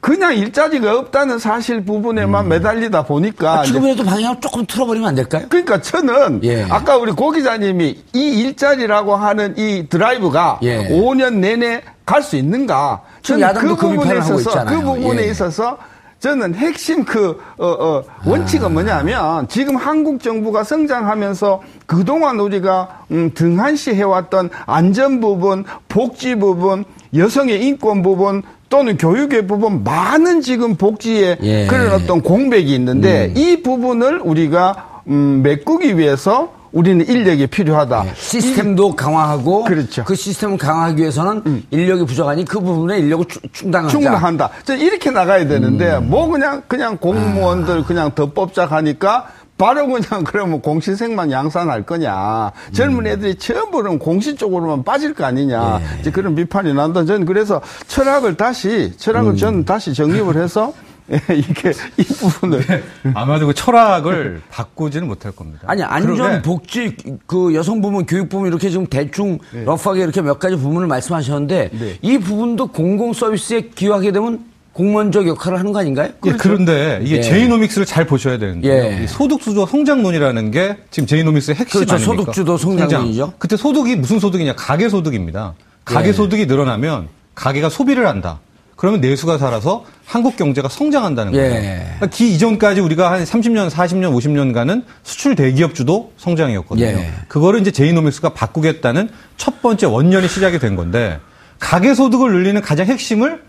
그냥 0.00 0.34
일자리가 0.36 0.98
없다는 0.98 1.38
사실 1.38 1.84
부분에만 1.84 2.48
매달리다 2.48 3.04
보니까 3.04 3.60
아, 3.60 3.64
지금이라도 3.64 4.02
방향을 4.04 4.40
조금 4.40 4.66
틀어버리면 4.66 5.08
안 5.10 5.14
될까요? 5.14 5.46
그러니까 5.48 5.80
저는 5.80 6.40
예. 6.42 6.64
아까 6.68 6.96
우리 6.96 7.12
고 7.12 7.30
기자님이 7.30 8.02
이 8.12 8.18
일자리라고 8.40 9.14
하는 9.14 9.54
이 9.56 9.86
드라이브가 9.88 10.58
예. 10.64 10.88
5년 10.88 11.34
내내 11.34 11.82
갈 12.04 12.20
수 12.22 12.34
있는가? 12.34 13.00
저는 13.22 13.40
야당도 13.42 13.76
그 13.76 13.88
부분에 13.90 14.18
있어서. 14.18 14.64
그 14.64 14.80
부분에 14.80 15.22
예. 15.22 15.30
있어서 15.30 15.78
저는 16.22 16.54
핵심 16.54 17.04
그, 17.04 17.40
어, 17.58 17.66
어, 17.66 18.04
원칙은 18.24 18.72
뭐냐면 18.72 19.48
지금 19.48 19.74
한국 19.74 20.22
정부가 20.22 20.62
성장하면서 20.62 21.62
그동안 21.86 22.38
우리가 22.38 23.00
음, 23.10 23.32
등한시 23.34 23.92
해왔던 23.94 24.50
안전 24.66 25.20
부분, 25.20 25.64
복지 25.88 26.36
부분, 26.36 26.84
여성의 27.16 27.66
인권 27.66 28.02
부분, 28.02 28.44
또는 28.68 28.96
교육의 28.98 29.48
부분 29.48 29.82
많은 29.82 30.42
지금 30.42 30.76
복지에 30.76 31.38
예. 31.42 31.66
그런 31.66 31.92
어떤 31.92 32.22
공백이 32.22 32.72
있는데 32.72 33.34
이 33.36 33.60
부분을 33.60 34.20
우리가 34.20 35.02
음, 35.08 35.40
메꾸기 35.42 35.98
위해서 35.98 36.52
우리는 36.72 37.06
인력이 37.06 37.46
필요하다. 37.48 38.04
시스템도 38.14 38.96
강화하고 38.96 39.64
그렇죠. 39.64 40.04
그 40.04 40.14
시스템을 40.14 40.56
강화하기 40.56 41.00
위해서는 41.00 41.64
인력이 41.70 42.06
부족하니 42.06 42.44
그 42.46 42.60
부분에 42.60 42.98
인력을 42.98 43.26
충- 43.28 43.42
충당하자. 43.52 43.90
충분한다. 43.92 44.50
저 44.64 44.74
이렇게 44.74 45.10
나가야 45.10 45.46
되는데 45.46 45.96
음. 45.96 46.08
뭐 46.08 46.28
그냥 46.28 46.62
그냥 46.66 46.96
공무원들 46.96 47.80
아. 47.80 47.84
그냥 47.84 48.10
더 48.14 48.32
뽑자 48.32 48.66
하니까 48.66 49.26
바로 49.58 49.86
그냥 49.86 50.24
그러면 50.24 50.62
공시생만 50.62 51.30
양산할 51.30 51.84
거냐. 51.84 52.52
젊은 52.72 53.06
애들이 53.06 53.34
전부 53.34 53.82
그럼 53.82 53.98
공시 53.98 54.34
쪽으로만 54.34 54.82
빠질 54.82 55.12
거 55.12 55.24
아니냐. 55.26 55.80
예. 55.96 56.00
이제 56.00 56.10
그런 56.10 56.34
비판이 56.34 56.72
난다. 56.72 57.04
저는 57.04 57.26
그래서 57.26 57.60
철학을 57.86 58.36
다시 58.38 58.68
음. 58.68 58.94
철학을 58.96 59.36
저는 59.36 59.64
다시 59.66 59.92
정립을 59.92 60.36
해서 60.42 60.72
이게 61.34 61.72
이 61.98 62.04
부분을 62.04 62.84
아마도 63.14 63.46
그 63.46 63.54
철학을 63.54 64.40
바꾸지는 64.50 65.06
못할 65.06 65.32
겁니다. 65.32 65.62
아니 65.66 65.82
안전 65.82 66.42
복지 66.42 66.96
그 67.26 67.54
여성 67.54 67.80
부문 67.80 68.06
교육 68.06 68.28
부문 68.28 68.48
이렇게 68.48 68.70
지금 68.70 68.86
대충 68.86 69.38
러프하게 69.52 70.02
이렇게 70.02 70.22
몇 70.22 70.38
가지 70.38 70.56
부분을 70.56 70.86
말씀하셨는데 70.86 71.70
네. 71.72 71.98
이 72.00 72.18
부분도 72.18 72.68
공공 72.68 73.12
서비스에 73.12 73.70
기여하게 73.74 74.12
되면 74.12 74.44
공무원적 74.72 75.26
역할을 75.26 75.58
하는 75.58 75.72
거 75.72 75.80
아닌가요? 75.80 76.10
예, 76.24 76.32
그런데 76.32 77.00
이게 77.02 77.18
예. 77.18 77.20
제이노믹스를 77.20 77.84
잘 77.84 78.06
보셔야 78.06 78.38
되는데요. 78.38 78.72
예. 78.72 79.04
이 79.04 79.06
소득주도 79.06 79.66
성장론이라는 79.66 80.50
게 80.50 80.76
지금 80.90 81.06
제이노믹스의 81.06 81.56
핵심 81.56 81.80
그렇죠. 81.80 81.94
아닙니까? 81.96 82.22
소득주도 82.22 82.56
성장론이죠. 82.56 83.20
성장. 83.20 83.32
그때 83.38 83.56
소득이 83.56 83.96
무슨 83.96 84.18
소득이냐? 84.18 84.54
가계 84.56 84.88
소득입니다. 84.88 85.54
가계 85.84 86.08
예. 86.08 86.12
소득이 86.12 86.46
늘어나면 86.46 87.08
가계가 87.34 87.68
소비를 87.68 88.06
한다. 88.06 88.40
그러면 88.82 89.00
내수가 89.00 89.38
살아서 89.38 89.84
한국 90.04 90.34
경제가 90.34 90.68
성장한다는 90.68 91.30
거예요. 91.30 91.54
예. 91.54 91.84
그러니까 91.84 92.06
기 92.08 92.34
이전까지 92.34 92.80
우리가 92.80 93.12
한 93.12 93.22
30년, 93.22 93.70
40년, 93.70 94.12
50년간은 94.12 94.82
수출 95.04 95.36
대기업 95.36 95.76
주도 95.76 96.10
성장이었거든요. 96.16 96.84
예. 96.84 97.12
그거를 97.28 97.60
이제 97.60 97.70
제이노믹스가 97.70 98.30
바꾸겠다는 98.30 99.08
첫 99.36 99.62
번째 99.62 99.86
원년이 99.86 100.26
시작이 100.26 100.58
된 100.58 100.74
건데 100.74 101.20
가계 101.60 101.94
소득을 101.94 102.32
늘리는 102.32 102.60
가장 102.60 102.88
핵심을 102.88 103.40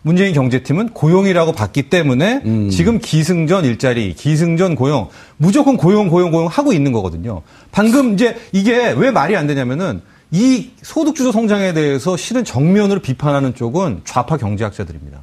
문재인 0.00 0.32
경제팀은 0.32 0.94
고용이라고 0.94 1.52
봤기 1.52 1.90
때문에 1.90 2.40
음. 2.46 2.70
지금 2.70 3.00
기승전 3.00 3.66
일자리, 3.66 4.14
기승전 4.14 4.76
고용, 4.76 5.10
무조건 5.36 5.76
고용, 5.76 6.08
고용, 6.08 6.30
고용 6.30 6.46
하고 6.46 6.72
있는 6.72 6.92
거거든요. 6.92 7.42
방금 7.70 8.14
이제 8.14 8.34
이게 8.52 8.94
왜 8.96 9.10
말이 9.10 9.36
안 9.36 9.46
되냐면은 9.46 10.00
이 10.30 10.70
소득주도 10.82 11.32
성장에 11.32 11.72
대해서 11.72 12.16
실은 12.16 12.44
정면으로 12.44 13.00
비판하는 13.00 13.54
쪽은 13.54 14.02
좌파 14.04 14.36
경제학자들입니다. 14.36 15.18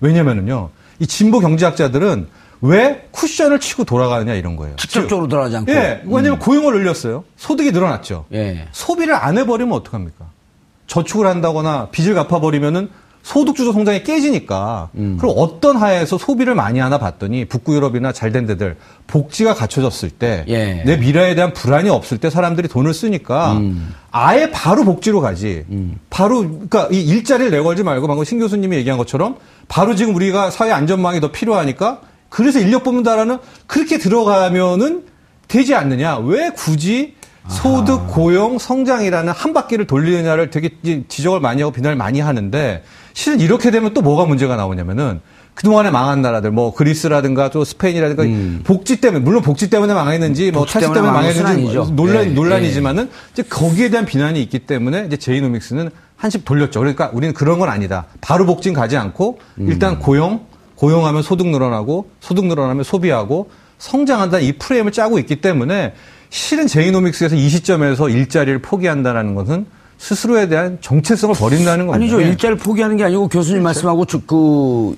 왜냐면은요, 0.00 0.70
이 1.00 1.06
진보 1.06 1.40
경제학자들은 1.40 2.28
왜 2.60 3.08
쿠션을 3.10 3.60
치고 3.60 3.84
돌아가느냐 3.84 4.34
이런 4.34 4.56
거예요. 4.56 4.76
직접적으로 4.76 5.28
들어가지 5.28 5.56
않고. 5.56 5.72
예, 5.72 6.02
왜냐면 6.06 6.38
고용을 6.38 6.74
늘렸어요. 6.78 7.24
소득이 7.36 7.72
늘어났죠. 7.72 8.26
예. 8.32 8.68
소비를 8.72 9.14
안 9.14 9.36
해버리면 9.38 9.72
어떡합니까? 9.74 10.26
저축을 10.86 11.26
한다거나 11.26 11.88
빚을 11.90 12.14
갚아버리면은 12.14 12.88
소득주도 13.24 13.72
성장이 13.72 14.04
깨지니까 14.04 14.90
음. 14.96 15.16
그럼 15.18 15.34
어떤 15.38 15.78
하에서 15.78 16.18
소비를 16.18 16.54
많이 16.54 16.78
하나 16.78 16.98
봤더니 16.98 17.46
북구 17.46 17.74
유럽이나 17.74 18.12
잘된 18.12 18.46
데들 18.46 18.76
복지가 19.06 19.54
갖춰졌을 19.54 20.10
때내 20.10 20.44
예. 20.46 20.96
미래에 20.96 21.34
대한 21.34 21.54
불안이 21.54 21.88
없을 21.88 22.18
때 22.18 22.28
사람들이 22.28 22.68
돈을 22.68 22.92
쓰니까 22.92 23.54
음. 23.54 23.94
아예 24.10 24.50
바로 24.50 24.84
복지로 24.84 25.22
가지 25.22 25.64
바로 26.10 26.42
그러니까 26.42 26.88
이 26.92 27.00
일자리를 27.00 27.50
내걸지 27.50 27.82
말고 27.82 28.06
방금 28.06 28.24
신 28.24 28.38
교수님이 28.38 28.76
얘기한 28.76 28.98
것처럼 28.98 29.36
바로 29.68 29.94
지금 29.94 30.14
우리가 30.14 30.50
사회 30.50 30.70
안전망이 30.70 31.20
더 31.20 31.32
필요하니까 31.32 32.02
그래서 32.28 32.60
인력 32.60 32.84
뽑는다라는 32.84 33.38
그렇게 33.66 33.96
들어가면은 33.96 35.04
되지 35.48 35.74
않느냐 35.74 36.18
왜 36.18 36.50
굳이 36.50 37.14
소득, 37.48 38.08
고용, 38.08 38.58
성장이라는 38.58 39.32
한 39.32 39.52
바퀴를 39.52 39.86
돌리느냐를 39.86 40.50
되게 40.50 40.70
지적을 41.08 41.40
많이 41.40 41.60
하고 41.62 41.72
비난을 41.72 41.96
많이 41.96 42.20
하는데 42.20 42.82
실은 43.12 43.40
이렇게 43.40 43.70
되면 43.70 43.92
또 43.92 44.00
뭐가 44.00 44.24
문제가 44.24 44.56
나오냐면은 44.56 45.20
그동안에 45.54 45.90
망한 45.90 46.20
나라들 46.20 46.50
뭐 46.50 46.74
그리스라든가 46.74 47.48
또 47.50 47.64
스페인이라든가 47.64 48.24
복지 48.64 49.00
때문에 49.00 49.22
물론 49.22 49.42
복지 49.42 49.70
때문에 49.70 49.94
망했는지 49.94 50.50
뭐 50.50 50.62
복지 50.62 50.80
때문에 50.80 51.00
망했는지. 51.02 51.74
논란 51.94 52.24
예, 52.24 52.28
논란이지만은 52.30 53.08
이제 53.32 53.42
거기에 53.42 53.90
대한 53.90 54.04
비난이 54.04 54.42
있기 54.42 54.60
때문에 54.60 55.04
이제 55.06 55.16
제이노믹스는 55.16 55.90
한식 56.16 56.44
돌렸죠. 56.44 56.80
그러니까 56.80 57.10
우리는 57.12 57.34
그런 57.34 57.58
건 57.60 57.68
아니다. 57.68 58.06
바로 58.20 58.46
복지는 58.46 58.74
가지 58.74 58.96
않고 58.96 59.38
일단 59.58 60.00
고용 60.00 60.46
고용하면 60.74 61.22
소득 61.22 61.46
늘어나고 61.46 62.10
소득 62.20 62.46
늘어나면 62.46 62.82
소비하고 62.82 63.50
성장한다 63.78 64.40
이 64.40 64.52
프레임을 64.52 64.90
짜고 64.90 65.18
있기 65.20 65.36
때문에 65.36 65.94
실은 66.34 66.66
제이노믹스에서 66.66 67.36
이 67.36 67.48
시점에서 67.48 68.08
일자리를 68.08 68.60
포기한다는 68.60 69.36
것은 69.36 69.66
스스로에 69.98 70.48
대한 70.48 70.78
정체성을 70.80 71.32
버린다는 71.36 71.86
겁니다. 71.86 71.94
아니죠. 71.94 72.20
예. 72.20 72.30
일자리를 72.30 72.58
포기하는 72.60 72.96
게 72.96 73.04
아니고 73.04 73.28
교수님 73.28 73.62
말씀하고 73.62 74.04
주- 74.04 74.20
그, 74.22 74.96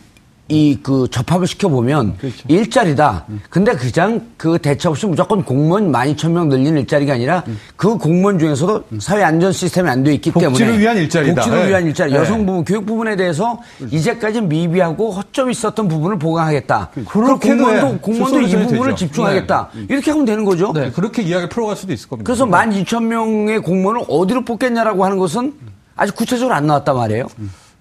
이, 0.48 0.78
그, 0.80 1.08
접합을 1.10 1.46
시켜보면 1.48 2.18
일자리다. 2.46 3.26
근데 3.50 3.72
그냥 3.72 4.28
그 4.36 4.58
대체 4.58 4.88
없이 4.88 5.04
무조건 5.06 5.44
공무원 5.44 5.90
12,000명 5.90 6.46
늘린 6.46 6.76
일자리가 6.78 7.14
아니라 7.14 7.42
그 7.74 7.98
공무원 7.98 8.38
중에서도 8.38 8.84
사회 9.00 9.24
안전 9.24 9.50
시스템이 9.52 9.88
안 9.88 10.04
돼 10.04 10.14
있기 10.14 10.30
복지를 10.30 10.58
때문에. 10.58 10.78
위한 10.78 10.96
일자리다. 10.98 11.34
복지를 11.34 11.58
네. 11.64 11.68
위한 11.68 11.86
일자리. 11.86 12.12
네. 12.12 12.18
여성 12.18 12.46
부분, 12.46 12.64
교육 12.64 12.86
부분에 12.86 13.16
대해서 13.16 13.58
이제까지 13.90 14.42
미비하고 14.42 15.10
허점이 15.10 15.50
있었던 15.50 15.88
부분을 15.88 16.18
보강하겠다. 16.20 16.90
그리고 16.94 17.08
그렇게도 17.10 17.52
해. 17.52 17.56
공무원도, 17.80 17.98
공무원도 18.00 18.40
이 18.42 18.52
부분을 18.52 18.84
되죠. 18.92 18.94
집중하겠다. 18.94 19.70
네. 19.74 19.86
이렇게 19.90 20.10
하면 20.12 20.24
되는 20.26 20.44
거죠. 20.44 20.72
네, 20.72 20.92
그렇게 20.92 21.22
이야기를 21.22 21.48
풀어갈 21.48 21.74
수도 21.74 21.92
있을 21.92 22.08
겁니다. 22.08 22.24
그래서 22.26 22.46
12,000명의 22.46 23.64
공무원을 23.64 24.02
어디로 24.08 24.44
뽑겠냐라고 24.44 25.04
하는 25.04 25.18
것은 25.18 25.54
아직 25.96 26.14
구체적으로 26.14 26.54
안 26.54 26.66
나왔단 26.68 26.94
말이에요. 26.94 27.26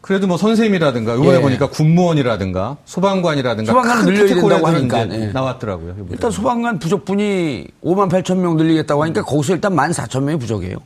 그래도 0.06 0.28
뭐 0.28 0.38
선생님이라든가 0.38 1.16
이번에 1.16 1.38
예. 1.38 1.42
보니까 1.42 1.68
군무원이라든가 1.72 2.78
소방관이라든가 2.86 3.72
소방관은 3.72 4.06
큰 4.06 4.14
늘려야 4.14 4.36
된다고 4.36 4.68
하니까, 4.68 5.10
예. 5.20 5.28
나왔더라고요. 5.34 5.94
이번에. 5.94 6.08
일단 6.12 6.30
소방관 6.30 6.78
부족분이 6.78 7.68
5만 7.84 8.10
8천 8.12 8.38
명 8.38 8.56
늘리겠다고 8.56 9.02
하니까 9.02 9.24
거기서 9.24 9.56
일단 9.56 9.74
1만 9.76 9.92
4천 9.92 10.22
명이 10.22 10.38
부족해요. 10.38 10.78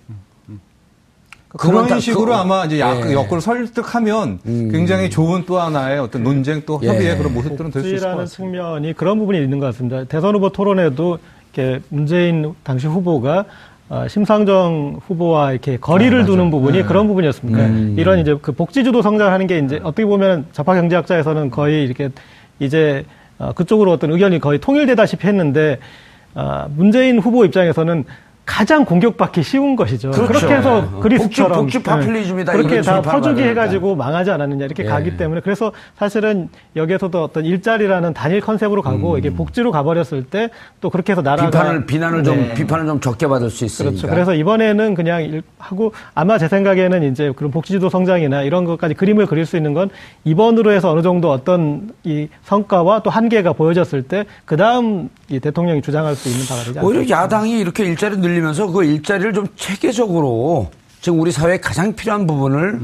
그런 1.50 1.74
그건 1.76 1.88
다- 1.88 2.00
식으로 2.00 2.28
그거- 2.28 2.36
아마 2.38 2.64
이제 2.64 2.80
약, 2.80 2.96
예. 2.98 3.04
음. 3.08 3.12
여건을 3.12 3.42
설득하면 3.42 4.40
굉장히 4.72 5.10
좋은 5.10 5.44
또 5.46 5.60
하나의 5.60 6.00
어떤 6.00 6.24
논쟁 6.24 6.62
또 6.66 6.76
협의의 6.76 7.08
예. 7.14 7.18
그런 7.18 7.34
모습들은 7.34 7.72
될 7.72 7.82
수 7.84 7.88
있을 7.96 8.00
것 8.12 8.18
같습니다. 8.20 8.36
측면이 8.64 8.94
그런 8.94 9.20
부분이 9.20 9.38
있는 9.44 9.60
것 9.60 9.66
같습니다. 9.66 10.06
대선 10.06 10.34
후보 10.34 10.50
토론에도 10.50 11.20
이렇게 11.54 11.82
문재인 11.90 12.54
당시 12.64 12.88
후보가 12.88 13.44
어, 13.90 14.08
심상정 14.08 15.00
후보와 15.08 15.52
이렇게 15.52 15.78
거리를 15.78 16.26
두는 16.26 16.52
부분이 16.52 16.84
그런 16.84 17.08
부분이었습니다. 17.08 17.60
이런 18.00 18.20
이제 18.20 18.38
그 18.40 18.52
복지주도 18.52 19.02
성장하는 19.02 19.48
게 19.48 19.58
이제 19.58 19.80
어떻게 19.84 20.06
보면 20.06 20.46
좌파 20.52 20.76
경제학자에서는 20.76 21.50
거의 21.50 21.86
이렇게 21.86 22.10
이제 22.60 23.04
어, 23.40 23.52
그쪽으로 23.54 23.92
어떤 23.92 24.12
의견이 24.12 24.40
거의 24.40 24.60
통일되다시피 24.60 25.26
했는데 25.28 25.80
어, 26.36 26.68
문재인 26.76 27.18
후보 27.18 27.44
입장에서는 27.46 28.06
가장 28.50 28.84
공격받기 28.84 29.44
쉬운 29.44 29.76
것이죠. 29.76 30.10
그렇죠. 30.10 30.28
그렇게 30.28 30.56
해서 30.56 30.82
네. 30.82 30.88
그리스처럼 31.02 31.52
복지- 31.68 31.78
복지 31.78 31.84
파퓰리즘이다. 31.84 32.52
그렇게 32.54 32.82
다 32.82 33.00
퍼주기. 33.00 33.44
해가지고 33.44 33.96
망하지 33.96 34.32
않았느냐 34.32 34.66
이렇게 34.66 34.86
예. 34.86 34.88
가기 34.88 35.18
때문에 35.18 35.42
그래서 35.42 35.72
사실은 35.96 36.50
여기에서도 36.76 37.24
어떤 37.24 37.46
일자리라는 37.46 38.16
단일 38.16 38.42
컨셉으로 38.42 38.82
가고 38.82 39.20
이게 39.20 39.30
복지로 39.30 39.72
가버렸을 39.72 40.24
때 40.24 40.50
또 40.82 40.90
그렇게 40.90 41.12
해서 41.12 41.22
나라가 41.22 41.46
음. 41.48 41.52
비판을 41.52 41.86
비난을 41.86 42.24
좀 42.24 42.38
네. 42.38 42.54
비판을 42.56 42.88
좀 42.88 43.00
적게 43.00 43.28
받을 43.28 43.52
수 43.52 43.66
있으니까. 43.66 43.92
그렇죠. 43.92 44.08
그래서 44.08 44.34
이번에는 44.34 44.96
그냥 44.96 45.24
일- 45.24 45.44
하고 45.60 45.94
아마 46.16 46.40
제 46.40 46.48
생각에는 46.48 47.04
이제 47.04 47.32
그런 47.36 47.52
복지주도 47.52 47.90
성장이나 47.90 48.42
이런 48.42 48.66
것까지 48.66 48.96
그림을 48.96 49.28
그릴 49.28 49.46
수 49.46 49.58
있는 49.58 49.76
건 49.76 49.92
이번으로 50.24 50.72
해서 50.72 50.90
어느 50.92 51.04
정도 51.04 51.30
어떤 51.32 51.92
이 52.04 52.28
성과와 52.46 53.04
또 53.04 53.12
한계가 53.12 53.54
보여졌을 53.54 54.02
때 54.02 54.26
그 54.46 54.58
다음 54.58 55.10
이 55.30 55.40
대통령이 55.40 55.82
주장할 55.82 56.16
수 56.16 56.30
있는 56.30 56.46
바가 56.46 56.64
되지 56.64 56.80
오히려 56.80 57.00
않을까. 57.02 57.24
야당이 57.24 57.60
이렇게 57.60 57.86
일자리 57.86 58.18
늘리면서 58.18 58.68
그 58.68 58.84
일자리를 58.84 59.34
좀 59.34 59.48
체계적으로 59.56 60.70
지금 61.02 61.20
우리 61.20 61.32
사회에 61.32 61.58
가장 61.60 61.94
필요한 61.94 62.26
부분을 62.28 62.80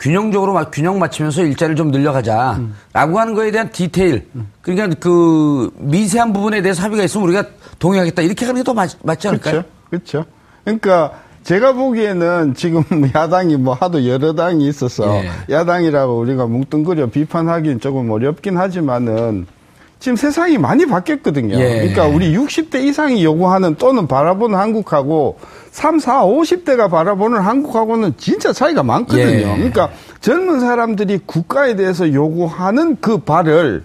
균형적으로 0.00 0.54
막 0.54 0.70
균형 0.72 0.98
맞추면서 0.98 1.42
일자리를 1.42 1.76
좀 1.76 1.90
늘려가자라고 1.90 3.18
하는 3.18 3.34
거에 3.34 3.50
대한 3.50 3.70
디테일 3.70 4.26
그러니까 4.62 4.96
그 4.98 5.70
미세한 5.76 6.32
부분에 6.32 6.62
대해서 6.62 6.82
합의가 6.82 7.04
있으면 7.04 7.26
우리가 7.28 7.44
동의하겠다 7.78 8.22
이렇게 8.22 8.46
하는 8.46 8.62
게 8.62 8.64
더 8.64 8.72
맞지 8.74 9.28
않을까요? 9.28 9.38
그렇죠. 9.40 9.64
그렇죠. 9.90 10.24
그러니까 10.64 11.12
제가 11.44 11.72
보기에는 11.74 12.54
지금 12.54 12.82
야당이 13.14 13.56
뭐 13.56 13.74
하도 13.74 14.06
여러 14.08 14.34
당이 14.34 14.66
있어서 14.68 15.22
예. 15.22 15.30
야당이라고 15.54 16.18
우리가 16.18 16.46
뭉뚱그려 16.46 17.06
비판하기는 17.08 17.80
조금 17.80 18.10
어렵긴 18.10 18.56
하지만은 18.58 19.46
지금 20.00 20.16
세상이 20.16 20.56
많이 20.56 20.86
바뀌었거든요. 20.86 21.54
예. 21.56 21.80
그러니까 21.80 22.06
우리 22.06 22.34
60대 22.34 22.82
이상이 22.82 23.22
요구하는 23.22 23.76
또는 23.76 24.06
바라보는 24.08 24.58
한국하고 24.58 25.38
3, 25.70 25.98
4, 25.98 26.24
50대가 26.24 26.90
바라보는 26.90 27.40
한국하고는 27.40 28.14
진짜 28.16 28.52
차이가 28.52 28.82
많거든요. 28.82 29.28
예. 29.30 29.54
그러니까 29.56 29.90
젊은 30.20 30.60
사람들이 30.60 31.20
국가에 31.26 31.76
대해서 31.76 32.12
요구하는 32.12 32.96
그 33.00 33.18
발을 33.18 33.82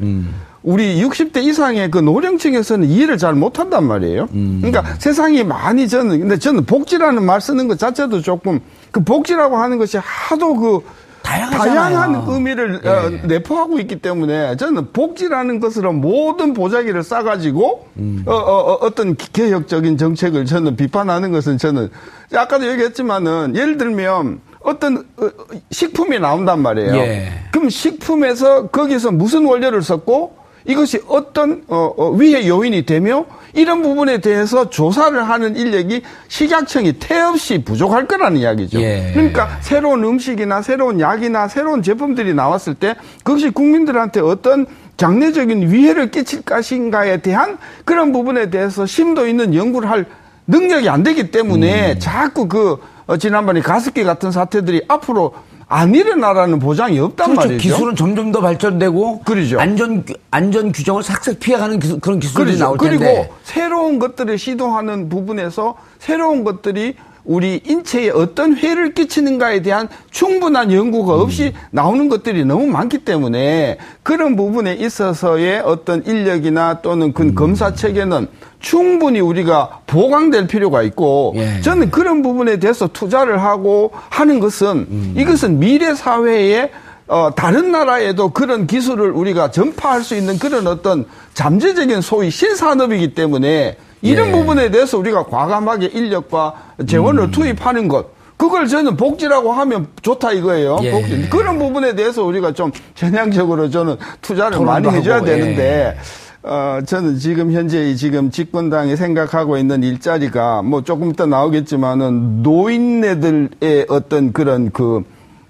우리 0.64 1.04
60대 1.04 1.44
이상의 1.44 1.92
그 1.92 2.00
노령층에서는 2.00 2.88
이해를 2.88 3.18
잘 3.18 3.34
못한단 3.34 3.84
말이에요. 3.84 4.28
그러니까 4.32 4.84
세상이 4.98 5.44
많이 5.44 5.88
저는 5.88 6.22
근데 6.22 6.40
저는 6.40 6.66
복지라는 6.66 7.24
말 7.24 7.42
쓰는 7.42 7.68
것 7.68 7.78
자체도 7.78 8.22
조금 8.22 8.62
그 8.92 9.04
복지라고 9.04 9.58
하는 9.58 9.78
것이 9.78 9.98
하도 10.02 10.56
그 10.56 10.80
다양하잖아요. 11.26 11.76
다양한 11.76 12.24
의미를 12.28 12.82
예. 12.84 12.90
어, 12.90 13.10
내포하고 13.24 13.80
있기 13.80 13.98
때문에 13.98 14.56
저는 14.58 14.94
복지라는 14.94 15.60
것으로 15.60 15.92
모든 15.92 16.54
보자기를 16.54 17.04
싸가지고 17.04 17.88
음. 17.98 18.24
어, 18.28 18.34
어, 18.34 18.90
떤 18.94 19.16
개혁적인 19.18 19.98
정책을 19.98 20.46
저는 20.46 20.76
비판하는 20.76 21.32
것은 21.32 21.58
저는 21.58 21.90
아까도 22.34 22.68
얘기했지만은 22.68 23.56
예를 23.56 23.78
들면 23.78 24.40
어떤 24.62 24.98
어, 25.18 25.30
식품이 25.72 26.20
나온단 26.20 26.62
말이에요. 26.62 26.96
예. 26.96 27.32
그럼 27.52 27.70
식품에서 27.70 28.68
거기서 28.68 29.12
무슨 29.12 29.46
원료를 29.46 29.82
썼고 29.82 30.45
이것이 30.66 31.00
어떤 31.08 31.64
어, 31.68 31.94
어, 31.98 32.12
위해 32.12 32.48
요인이 32.48 32.86
되며 32.86 33.26
이런 33.54 33.82
부분에 33.82 34.20
대해서 34.20 34.70
조사를 34.70 35.28
하는 35.28 35.56
인력이 35.56 36.02
식약청이 36.28 36.94
태없이 36.94 37.64
부족할 37.64 38.08
거라는 38.08 38.38
이야기죠. 38.38 38.82
예. 38.82 39.12
그러니까 39.14 39.58
새로운 39.62 40.04
음식이나 40.04 40.62
새로운 40.62 41.00
약이나 41.00 41.48
새로운 41.48 41.82
제품들이 41.82 42.34
나왔을 42.34 42.74
때 42.74 42.96
그것이 43.24 43.52
국민들한테 43.52 44.20
어떤 44.20 44.66
장래적인 44.98 45.72
위해를 45.72 46.10
끼칠 46.10 46.42
것인가에 46.42 47.18
대한 47.18 47.58
그런 47.84 48.12
부분에 48.12 48.50
대해서 48.50 48.86
심도 48.86 49.28
있는 49.28 49.54
연구를 49.54 49.90
할 49.90 50.06
능력이 50.48 50.90
안 50.90 51.04
되기 51.04 51.32
때문에 51.32 51.94
음. 51.94 52.00
자꾸 52.00 52.48
그 52.48 52.78
어, 53.08 53.18
지난번에 53.18 53.62
가습기 53.62 54.04
같은 54.04 54.32
사태들이 54.32 54.84
앞으로 54.88 55.34
안 55.68 55.96
일어나라는 55.96 56.60
보장이 56.60 57.00
없단 57.00 57.32
그렇죠. 57.32 57.48
말이죠. 57.48 57.62
기술은 57.62 57.96
점점 57.96 58.32
더 58.32 58.40
발전되고 58.42 59.22
그러죠. 59.22 59.60
안전 59.60 60.06
규- 60.06 60.14
안전 60.30 60.72
규정을 60.72 61.02
삭삭 61.02 61.40
피해가는 61.40 61.80
기술, 61.80 62.00
그런 62.00 62.20
기술들이 62.20 62.56
그렇죠. 62.58 62.64
나올 62.64 62.78
그리고 62.78 63.04
텐데 63.04 63.32
새로운 63.44 63.98
것들을 64.00 64.38
시도하는 64.38 65.10
부분에서 65.10 65.76
새로운 66.00 66.44
것들이 66.44 66.96
우리 67.26 67.60
인체에 67.66 68.10
어떤 68.12 68.56
해를 68.56 68.94
끼치는가에 68.94 69.62
대한 69.62 69.90
충분한 70.12 70.72
연구가 70.72 71.16
없이 71.16 71.54
나오는 71.72 72.08
것들이 72.08 72.46
너무 72.46 72.68
많기 72.68 73.00
때문에 73.00 73.78
그런 74.04 74.36
부분에 74.36 74.76
있어서의 74.76 75.62
어떤 75.66 76.06
인력이나 76.06 76.82
또는 76.82 77.14
그 77.14 77.34
검사 77.34 77.74
체계는 77.74 78.28
충분히 78.60 79.20
우리가 79.20 79.82
보강될 79.88 80.48
필요가 80.48 80.84
있고 80.84 81.34
예. 81.36 81.62
저는 81.62 81.92
그런 81.92 82.22
부분에 82.22 82.58
대해서 82.58 82.88
투자를 82.88 83.44
하고 83.44 83.92
하는 84.10 84.40
것은 84.40 85.14
이것은 85.16 85.60
미래 85.60 85.94
사회에 85.96 86.72
어, 87.08 87.30
다른 87.36 87.72
나라에도 87.72 88.30
그런 88.30 88.66
기술을 88.66 89.12
우리가 89.12 89.52
전파할 89.52 90.02
수 90.02 90.16
있는 90.16 90.40
그런 90.40 90.66
어떤 90.66 91.06
잠재적인 91.36 92.02
소위 92.02 92.32
신산업이기 92.32 93.14
때문에 93.14 93.78
이런 94.06 94.28
예. 94.28 94.32
부분에 94.32 94.72
대해서 94.72 94.98
우리가 94.98 95.24
과감하게 95.24 95.88
인력과 95.88 96.54
재원을 96.88 97.24
음. 97.24 97.32
투입하는 97.32 97.88
것. 97.88 98.08
그걸 98.38 98.68
저는 98.68 98.98
복지라고 98.98 99.54
하면 99.54 99.88
좋다 100.02 100.34
이거예요. 100.34 100.80
예. 100.84 100.92
복지. 100.92 101.30
그런 101.30 101.58
부분에 101.58 101.96
대해서 101.96 102.24
우리가 102.24 102.54
좀 102.54 102.72
전향적으로 102.94 103.70
저는 103.70 103.98
투자를 104.22 104.60
많이 104.62 104.88
해줘야 104.90 105.18
하고, 105.18 105.28
예. 105.28 105.32
되는데, 105.38 105.98
어, 106.44 106.80
저는 106.86 107.18
지금 107.18 107.52
현재 107.52 107.90
이 107.90 107.98
지금 107.98 108.30
집권당이 108.30 108.96
생각하고 108.98 109.58
있는 109.58 109.82
일자리가 109.82 110.62
뭐 110.62 110.84
조금 110.84 111.10
이따 111.10 111.26
나오겠지만은 111.26 112.44
노인네들의 112.44 113.88
어떤 113.90 114.32
그런 114.32 114.70
그, 114.72 115.04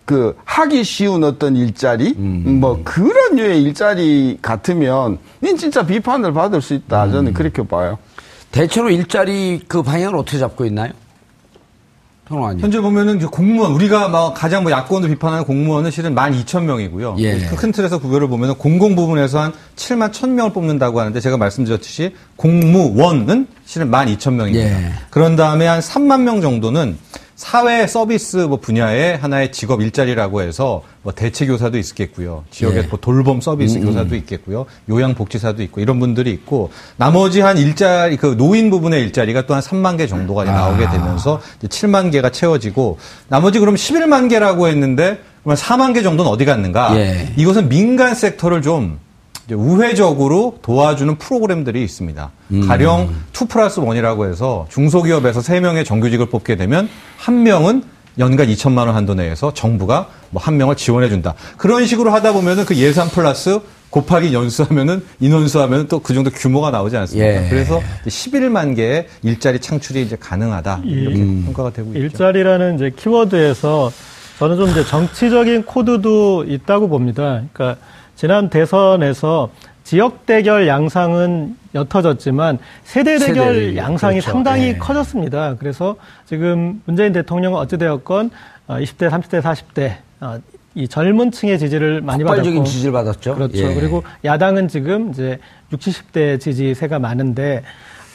그 0.05 0.37
하기 0.45 0.85
쉬운 0.85 1.25
어떤 1.25 1.57
일자리 1.57 2.15
음. 2.17 2.59
뭐 2.61 2.79
그런 2.85 3.35
류의 3.35 3.61
일자리 3.63 4.37
같으면 4.41 5.17
닌 5.41 5.57
진짜 5.57 5.85
비판을 5.85 6.31
받을 6.31 6.61
수 6.61 6.73
있다 6.73 7.05
음. 7.05 7.11
저는 7.11 7.33
그렇게 7.33 7.67
봐요. 7.67 7.97
대체로 8.55 8.89
일자리 8.89 9.59
그 9.67 9.83
방향을 9.83 10.17
어떻게 10.17 10.39
잡고 10.39 10.65
있나요? 10.65 10.93
평론가님. 12.25 12.63
현재 12.63 12.79
보면은 12.79 13.19
공무원 13.19 13.73
우리가 13.73 14.07
막 14.07 14.33
가장 14.33 14.63
뭐 14.63 14.71
야권을 14.71 15.09
비판하는 15.09 15.43
공무원은 15.43 15.91
실은 15.91 16.15
12,000명이고요. 16.15 17.19
예. 17.19 17.37
큰 17.37 17.73
틀에서 17.73 17.99
구별을 17.99 18.29
보면은 18.29 18.55
공공 18.55 18.95
부분에서 18.95 19.39
한 19.41 19.53
7만 19.75 20.11
1,000명을 20.11 20.53
뽑는다고 20.53 21.01
하는데 21.01 21.19
제가 21.19 21.35
말씀드렸듯이 21.37 22.15
공무원은 22.37 23.47
실은 23.65 23.91
12,000명입니다. 23.91 24.55
예. 24.55 24.93
그런 25.09 25.35
다음에 25.35 25.67
한 25.67 25.81
3만 25.81 26.21
명 26.21 26.39
정도는 26.39 26.97
사회 27.35 27.85
서비스 27.85 28.37
뭐 28.37 28.59
분야의 28.61 29.17
하나의 29.17 29.51
직업 29.51 29.81
일자리라고 29.81 30.41
해서 30.41 30.83
뭐 31.01 31.11
대체 31.13 31.45
교사도 31.45 31.77
있겠고요. 31.77 32.45
지역에 32.49 32.77
예. 32.77 32.81
뭐 32.83 32.97
돌봄 33.01 33.41
서비스 33.41 33.79
교사도 33.81 34.15
있겠고요. 34.15 34.65
요양복지사도 34.89 35.61
있고 35.63 35.81
이런 35.81 35.99
분들이 35.99 36.31
있고 36.31 36.71
나머지 36.95 37.41
한 37.41 37.57
일자리 37.57 38.15
그 38.15 38.37
노인 38.37 38.69
부분의 38.69 39.01
일자리가 39.01 39.45
또 39.47 39.53
한 39.53 39.61
3만 39.61 39.97
개 39.97 40.07
정도가 40.07 40.43
아. 40.43 40.45
나오게 40.45 40.89
되면서 40.89 41.41
이제 41.59 41.67
7만 41.67 42.11
개가 42.11 42.29
채워지고 42.31 42.97
나머지 43.27 43.59
그럼 43.59 43.75
11만 43.75 44.29
개라고 44.29 44.67
했는데 44.67 45.19
그러면 45.43 45.57
4만 45.57 45.93
개 45.93 46.01
정도는 46.01 46.31
어디 46.31 46.45
갔는가? 46.45 46.97
예. 46.97 47.33
이것은 47.35 47.67
민간 47.69 48.15
섹터를 48.15 48.61
좀 48.61 48.99
우회적으로 49.53 50.57
도와주는 50.61 51.17
프로그램들이 51.17 51.83
있습니다. 51.83 52.31
음. 52.51 52.67
가령 52.67 53.13
2 53.39 53.45
플러스 53.47 53.79
1이라고 53.81 54.29
해서 54.29 54.65
중소기업에서 54.69 55.41
3명의 55.41 55.85
정규직을 55.85 56.27
뽑게 56.27 56.55
되면 56.55 56.89
한 57.17 57.43
명은 57.43 57.83
연간 58.17 58.47
2천만 58.47 58.79
원 58.87 58.95
한도 58.95 59.13
내에서 59.13 59.53
정부가 59.53 60.07
뭐 60.31 60.41
한 60.41 60.57
명을 60.57 60.75
지원해 60.75 61.09
준다. 61.09 61.33
그런 61.57 61.85
식으로 61.85 62.11
하다 62.11 62.33
보면은 62.33 62.65
그 62.65 62.75
예산 62.77 63.07
플러스 63.09 63.59
곱하기 63.89 64.33
연수하면은 64.33 65.03
인원수 65.19 65.61
하면은 65.61 65.87
또 65.87 65.99
그 65.99 66.13
정도 66.13 66.29
규모가 66.31 66.71
나오지 66.71 66.97
않습니까? 66.97 67.45
예. 67.45 67.49
그래서 67.49 67.81
11만 68.07 68.75
개의 68.75 69.07
일자리 69.23 69.59
창출이 69.59 70.01
이제 70.01 70.15
가능하다. 70.19 70.81
이렇게 70.85 71.17
음. 71.19 71.43
평가가 71.45 71.71
되고 71.71 71.89
있죠. 71.89 71.99
일자리라는 71.99 72.75
이제 72.75 72.91
키워드에서 72.95 73.91
저는 74.39 74.57
좀 74.57 74.69
이제 74.69 74.83
정치적인 74.85 75.63
코드도 75.63 76.45
있다고 76.47 76.89
봅니다. 76.89 77.41
그러니까 77.53 77.77
지난 78.15 78.49
대선에서 78.49 79.49
지역 79.83 80.25
대결 80.25 80.67
양상은 80.67 81.55
옅어졌지만 81.75 82.57
세대 82.83 83.19
대결 83.19 83.53
세대를, 83.53 83.77
양상이 83.77 84.19
그렇죠. 84.19 84.31
상당히 84.31 84.67
예. 84.69 84.77
커졌습니다. 84.77 85.55
그래서 85.59 85.95
지금 86.25 86.81
문재인 86.85 87.13
대통령은 87.13 87.57
어찌되었건 87.59 88.31
어, 88.67 88.75
20대, 88.77 89.09
30대, 89.09 89.41
40대 89.41 89.95
어, 90.21 90.39
이 90.73 90.87
젊은 90.87 91.31
층의 91.31 91.59
지지를 91.59 92.01
많이 92.01 92.23
폭발적인 92.23 92.59
받았고 92.59 92.69
지지를 92.69 92.91
받았죠. 92.93 93.35
그렇죠. 93.35 93.57
예. 93.57 93.75
그리고 93.75 94.03
야당은 94.23 94.69
지금 94.69 95.11
이제 95.11 95.39
60, 95.71 96.11
70대 96.11 96.39
지지세가 96.39 96.97
많은데 96.97 97.63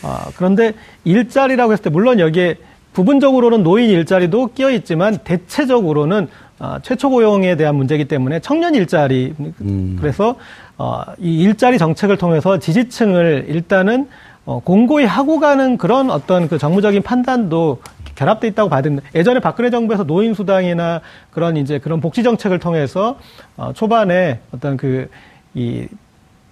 어, 0.03 0.31
그런데 0.37 0.73
일자리라고 1.05 1.73
했을 1.73 1.85
때 1.85 1.91
물론 1.91 2.19
여기에 2.19 2.57
부분적으로는 2.95 3.63
노인 3.63 3.91
일자리도 3.91 4.55
끼어 4.55 4.71
있지만 4.71 5.19
대체적으로는 5.19 6.29
어, 6.61 6.77
최초 6.83 7.09
고용에 7.11 7.57
대한 7.57 7.75
문제이기 7.75 8.05
때문에 8.07 8.39
청년 8.41 8.75
일자리 8.75 9.35
음. 9.63 9.97
그래서 9.99 10.37
어, 10.77 11.03
이 11.19 11.41
일자리 11.41 11.79
정책을 11.79 12.19
통해서 12.19 12.59
지지층을 12.59 13.47
일단은 13.49 14.09
어, 14.45 14.61
공고히 14.63 15.05
하고 15.07 15.41
가는 15.41 15.79
그런 15.79 16.11
어떤 16.11 16.49
그 16.49 16.59
정무적인 16.59 17.03
판단도 17.03 17.81
결합돼 18.15 18.49
있다고 18.49 18.69
봐야 18.69 18.83
됩니다. 18.83 19.07
예전에 19.15 19.41
박근혜 19.41 19.71
정부에서 19.71 20.05
노인 20.05 20.35
수당이나 20.35 21.01
그런 21.31 21.57
이제 21.57 21.79
그런 21.79 22.01
복지 22.03 22.23
정책을 22.23 22.59
통해서 22.59 23.19
어, 23.57 23.73
초반에 23.75 24.41
어떤 24.53 24.77
그이 24.77 25.89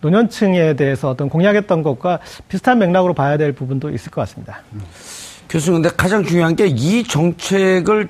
노년층에 0.01 0.75
대해서 0.77 1.11
어떤 1.11 1.29
공약했던 1.29 1.83
것과 1.83 2.21
비슷한 2.49 2.79
맥락으로 2.79 3.13
봐야 3.13 3.37
될 3.37 3.53
부분도 3.53 3.91
있을 3.91 4.11
것 4.11 4.23
같습니다. 4.23 4.63
교수님, 5.51 5.83
근데 5.83 5.95
가장 5.97 6.23
중요한 6.25 6.55
게 6.57 6.67
이 6.69 7.03
정책을 7.03 8.09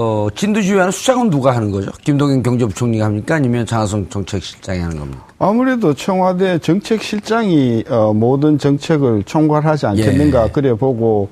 어, 0.00 0.28
진두지휘하는 0.32 0.92
수장은 0.92 1.28
누가 1.28 1.56
하는 1.56 1.72
거죠? 1.72 1.90
김동연 2.04 2.44
경제부총리가 2.44 3.04
합니까? 3.04 3.34
아니면 3.34 3.66
장하성 3.66 4.08
정책실장이 4.08 4.78
하는 4.78 4.96
겁니까? 4.96 5.26
아무래도 5.40 5.92
청와대 5.92 6.56
정책실장이 6.58 7.82
어, 7.88 8.12
모든 8.12 8.56
정책을 8.58 9.24
총괄하지 9.24 9.86
않겠는가 9.86 10.44
예. 10.44 10.50
그래 10.52 10.72
보고 10.74 11.28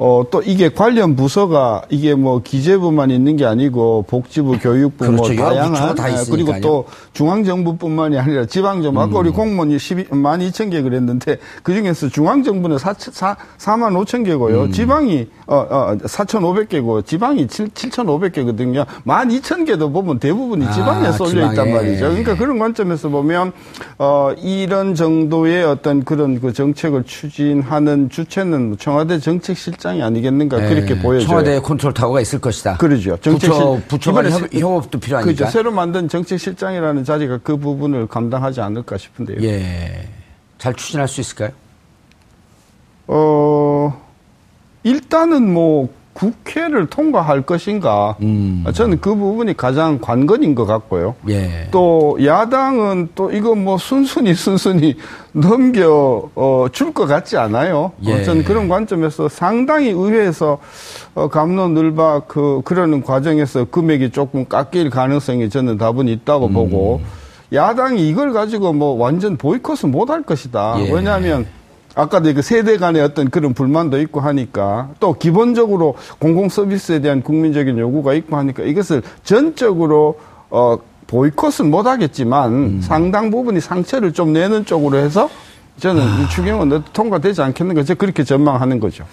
어, 0.00 0.22
또 0.30 0.42
이게 0.42 0.68
관련 0.68 1.16
부서가 1.16 1.82
이게 1.88 2.14
뭐 2.14 2.40
기재부만 2.40 3.10
있는 3.10 3.36
게 3.36 3.44
아니고 3.44 4.04
복지부, 4.06 4.58
교육부 4.60 5.04
그렇죠. 5.04 5.34
뭐 5.34 5.50
다양한 5.50 5.96
다 5.96 6.04
아, 6.04 6.08
있으니까요. 6.08 6.30
그리고 6.30 6.60
또 6.60 6.84
중앙정부뿐만이 7.14 8.16
아니라 8.16 8.46
지방정부 8.46 9.00
아까 9.00 9.10
음. 9.10 9.16
우리 9.16 9.30
공무원이 9.30 9.76
12, 9.76 10.04
12,000개 10.04 10.84
그랬는데 10.84 11.38
그 11.64 11.74
중에서 11.74 12.08
중앙정부는 12.08 12.78
4, 12.78 12.94
4, 12.96 13.36
4만 13.58 14.04
5천 14.04 14.24
개고요. 14.24 14.64
음. 14.64 14.72
지방이 14.72 15.26
어, 15.48 15.56
어, 15.68 15.96
4,500개고 15.96 17.04
지방이 17.04 17.48
7, 17.48 17.68
7,500개거든요. 17.70 18.86
12,000개도 19.04 19.92
보면 19.92 20.20
대부분이 20.20 20.64
아, 20.64 20.70
지방에 20.70 21.10
쏠려 21.10 21.50
있단 21.50 21.54
지방에. 21.54 21.72
말이죠. 21.72 22.08
그러니까 22.10 22.36
그런 22.36 22.60
관점에서 22.60 23.08
보면 23.08 23.52
어 23.98 24.32
이런 24.38 24.94
정도의 24.94 25.64
어떤 25.64 26.04
그런 26.04 26.40
그 26.40 26.52
정책을 26.52 27.02
추진하는 27.02 28.10
주체는 28.10 28.76
청와대 28.78 29.18
정책실장 29.18 29.87
이 29.94 30.02
아니겠는가 30.02 30.56
그렇게 30.68 30.94
예, 30.96 30.98
보여져요. 31.00 31.26
청와대 31.28 31.60
컨트롤 31.60 31.94
타워가 31.94 32.20
있을 32.20 32.40
것이다. 32.40 32.76
그러죠. 32.78 33.16
부처, 33.22 33.80
부처 33.88 34.12
간 34.12 34.26
이번에 34.26 34.42
협, 34.44 34.50
새- 34.52 34.60
협업도 34.60 34.98
필요하니까. 35.00 35.30
그죠. 35.32 35.46
새로 35.50 35.70
만든 35.72 36.08
정책실장이라는 36.08 37.04
자리가 37.04 37.38
그 37.42 37.56
부분을 37.56 38.06
감당하지 38.06 38.60
않을까 38.60 38.96
싶은데요. 38.98 39.38
예. 39.42 40.08
잘 40.58 40.74
추진할 40.74 41.06
수 41.08 41.20
있을까요? 41.20 41.50
어 43.06 44.00
일단은 44.82 45.52
뭐 45.52 45.88
국회를 46.18 46.86
통과할 46.86 47.42
것인가? 47.42 48.16
음. 48.22 48.64
저는 48.74 49.00
그 49.00 49.14
부분이 49.14 49.56
가장 49.56 50.00
관건인 50.00 50.56
것 50.56 50.66
같고요. 50.66 51.14
예. 51.28 51.68
또 51.70 52.18
야당은 52.20 53.10
또 53.14 53.30
이거 53.30 53.54
뭐 53.54 53.78
순순히 53.78 54.34
순순히 54.34 54.96
넘겨 55.32 56.28
어, 56.34 56.66
줄 56.72 56.88
것 56.92 57.06
같지 57.06 57.36
않아요. 57.36 57.92
예. 58.04 58.14
어, 58.14 58.22
저는 58.24 58.42
그런 58.42 58.68
관점에서 58.68 59.28
상당히 59.28 59.90
의회에서 59.90 60.58
어, 61.14 61.28
감론을박 61.28 62.26
그 62.26 62.62
그러는 62.64 63.02
과정에서 63.02 63.66
금액이 63.66 64.10
조금 64.10 64.46
깎일 64.46 64.90
가능성이 64.90 65.48
저는 65.48 65.78
다분히 65.78 66.12
있다고 66.12 66.46
음. 66.46 66.52
보고 66.54 67.00
야당이 67.52 68.08
이걸 68.08 68.32
가지고 68.32 68.72
뭐 68.72 68.94
완전 68.94 69.36
보이콧은 69.36 69.92
못할 69.92 70.22
것이다. 70.22 70.76
예. 70.80 70.92
왜냐하면 70.92 71.46
아까도 71.98 72.32
그 72.32 72.42
세대 72.42 72.76
간의 72.76 73.02
어떤 73.02 73.28
그런 73.28 73.54
불만도 73.54 74.00
있고 74.02 74.20
하니까 74.20 74.90
또 75.00 75.14
기본적으로 75.14 75.96
공공 76.20 76.48
서비스에 76.48 77.00
대한 77.00 77.22
국민적인 77.22 77.76
요구가 77.76 78.14
있고 78.14 78.36
하니까 78.36 78.62
이것을 78.62 79.02
전적으로 79.24 80.20
어 80.48 80.78
보이콧은 81.08 81.70
못 81.70 81.86
하겠지만 81.86 82.52
음. 82.52 82.80
상당 82.82 83.30
부분이 83.30 83.60
상처를 83.60 84.12
좀 84.12 84.32
내는 84.32 84.64
쪽으로 84.64 84.98
해서 84.98 85.28
저는 85.78 86.02
아. 86.02 86.20
이 86.20 86.28
추경은 86.28 86.82
통과되지 86.92 87.42
않겠는가 87.42 87.82
저 87.82 87.94
그렇게 87.94 88.22
전망하는 88.22 88.78
거죠. 88.78 89.04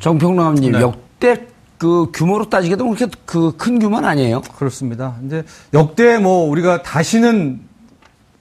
정평남님 0.00 0.72
네. 0.72 0.80
역대 0.80 1.46
그 1.78 2.08
규모로 2.12 2.50
따지게도 2.50 2.84
그렇게 2.84 3.06
그 3.24 3.52
큰 3.56 3.78
규모는 3.78 4.06
아니에요. 4.06 4.42
그렇습니다. 4.58 5.14
이제 5.24 5.42
역대 5.72 6.18
뭐 6.18 6.48
우리가 6.50 6.82
다시는 6.82 7.60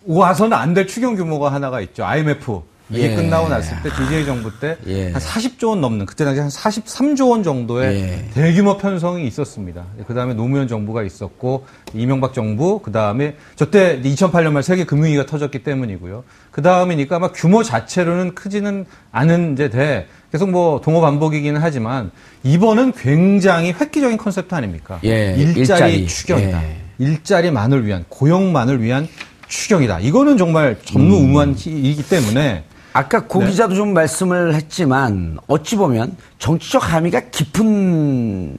와서는 0.06 0.52
안 0.58 0.74
될 0.74 0.86
추경 0.88 1.16
규모가 1.16 1.54
하나가 1.54 1.80
있죠. 1.80 2.04
IMF. 2.04 2.62
이게 2.90 3.12
예. 3.12 3.16
끝나고 3.16 3.48
났을 3.48 3.78
때 3.82 3.90
DJ 3.90 4.26
정부 4.26 4.60
때한 4.60 4.78
예. 4.88 5.12
40조 5.14 5.70
원 5.70 5.82
넘는 5.82 6.06
그때 6.06 6.26
당시 6.26 6.42
한 6.42 6.50
43조 6.50 7.30
원 7.30 7.44
정도의 7.44 7.96
예. 7.96 8.30
대규모 8.34 8.78
편성이 8.78 9.26
있었습니다. 9.28 9.86
그 10.06 10.14
다음에 10.14 10.34
노무현 10.34 10.68
정부가 10.68 11.04
있었고 11.04 11.66
이명박 11.94 12.34
정부 12.34 12.80
그 12.80 12.92
다음에 12.92 13.36
저때 13.56 14.02
2008년 14.02 14.52
말 14.52 14.64
세계 14.64 14.84
금융위기가 14.84 15.26
터졌기 15.26 15.64
때문이고요. 15.64 16.24
그 16.52 16.62
다음이니까 16.62 17.16
아마 17.16 17.32
규모 17.32 17.64
자체로는 17.64 18.36
크지는 18.36 18.86
않은 19.12 19.54
이제 19.54 19.70
돼 19.70 20.08
계속 20.32 20.50
뭐 20.50 20.82
동어 20.82 21.00
반복이기는 21.00 21.62
하지만 21.62 22.12
이번은 22.44 22.94
굉장히 22.94 23.72
획기적인 23.72 24.18
컨셉트 24.18 24.54
아닙니까? 24.54 25.00
예, 25.06 25.36
일자리, 25.38 25.56
일자리. 25.56 26.08
추경이다. 26.08 26.64
예. 26.64 26.78
일자리만을 27.00 27.86
위한 27.86 28.04
고용만을 28.10 28.82
위한 28.82 29.08
추경이다. 29.48 30.00
이거는 30.00 30.38
정말 30.38 30.78
전무후무한 30.84 31.56
일이기 31.66 32.04
때문에 32.04 32.64
아까 32.94 33.26
고 33.26 33.40
네. 33.40 33.50
기자도 33.50 33.74
좀 33.76 33.94
말씀을 33.94 34.54
했지만 34.54 35.38
어찌 35.48 35.76
보면 35.76 36.16
정치적 36.38 36.94
함의가 36.94 37.22
깊은 37.32 38.58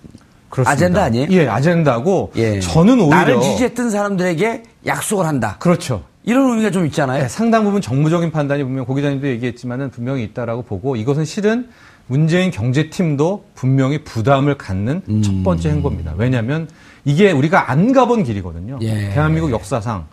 그렇습니다. 0.51 0.71
아젠다 0.71 1.03
아니에요? 1.05 1.27
예, 1.31 1.49
아젠다고 1.49 2.33
예. 2.37 2.61
저는 2.61 3.01
오히려 3.01 3.17
나를 3.17 3.41
지지했던 3.41 3.91
사람들에게 3.91 4.63
약속을 4.87 5.25
한다. 5.25 5.57
그렇죠. 5.59 6.05
이런 6.25 6.51
의미가 6.51 6.71
좀 6.71 6.87
있잖아요. 6.87 7.23
네, 7.23 7.29
상당 7.29 7.65
부분 7.65 7.81
정무적인 7.81 8.31
판단이 8.31 8.65
분명 8.65 8.85
고 8.85 8.95
기자님도 8.95 9.27
얘기했지만은 9.29 9.91
분명히 9.91 10.23
있다라고 10.25 10.63
보고 10.63 10.97
이것은 10.97 11.25
실은 11.25 11.69
문재인 12.07 12.51
경제팀도 12.51 13.45
분명히 13.55 14.05
부담을 14.05 14.57
갖는 14.57 15.03
음. 15.09 15.23
첫 15.23 15.43
번째 15.43 15.71
행보입니다. 15.71 16.15
왜냐하면 16.17 16.69
이게 17.05 17.31
우리가 17.31 17.71
안 17.71 17.93
가본 17.93 18.25
길이거든요. 18.25 18.79
예. 18.83 19.11
대한민국 19.11 19.51
역사상 19.51 20.07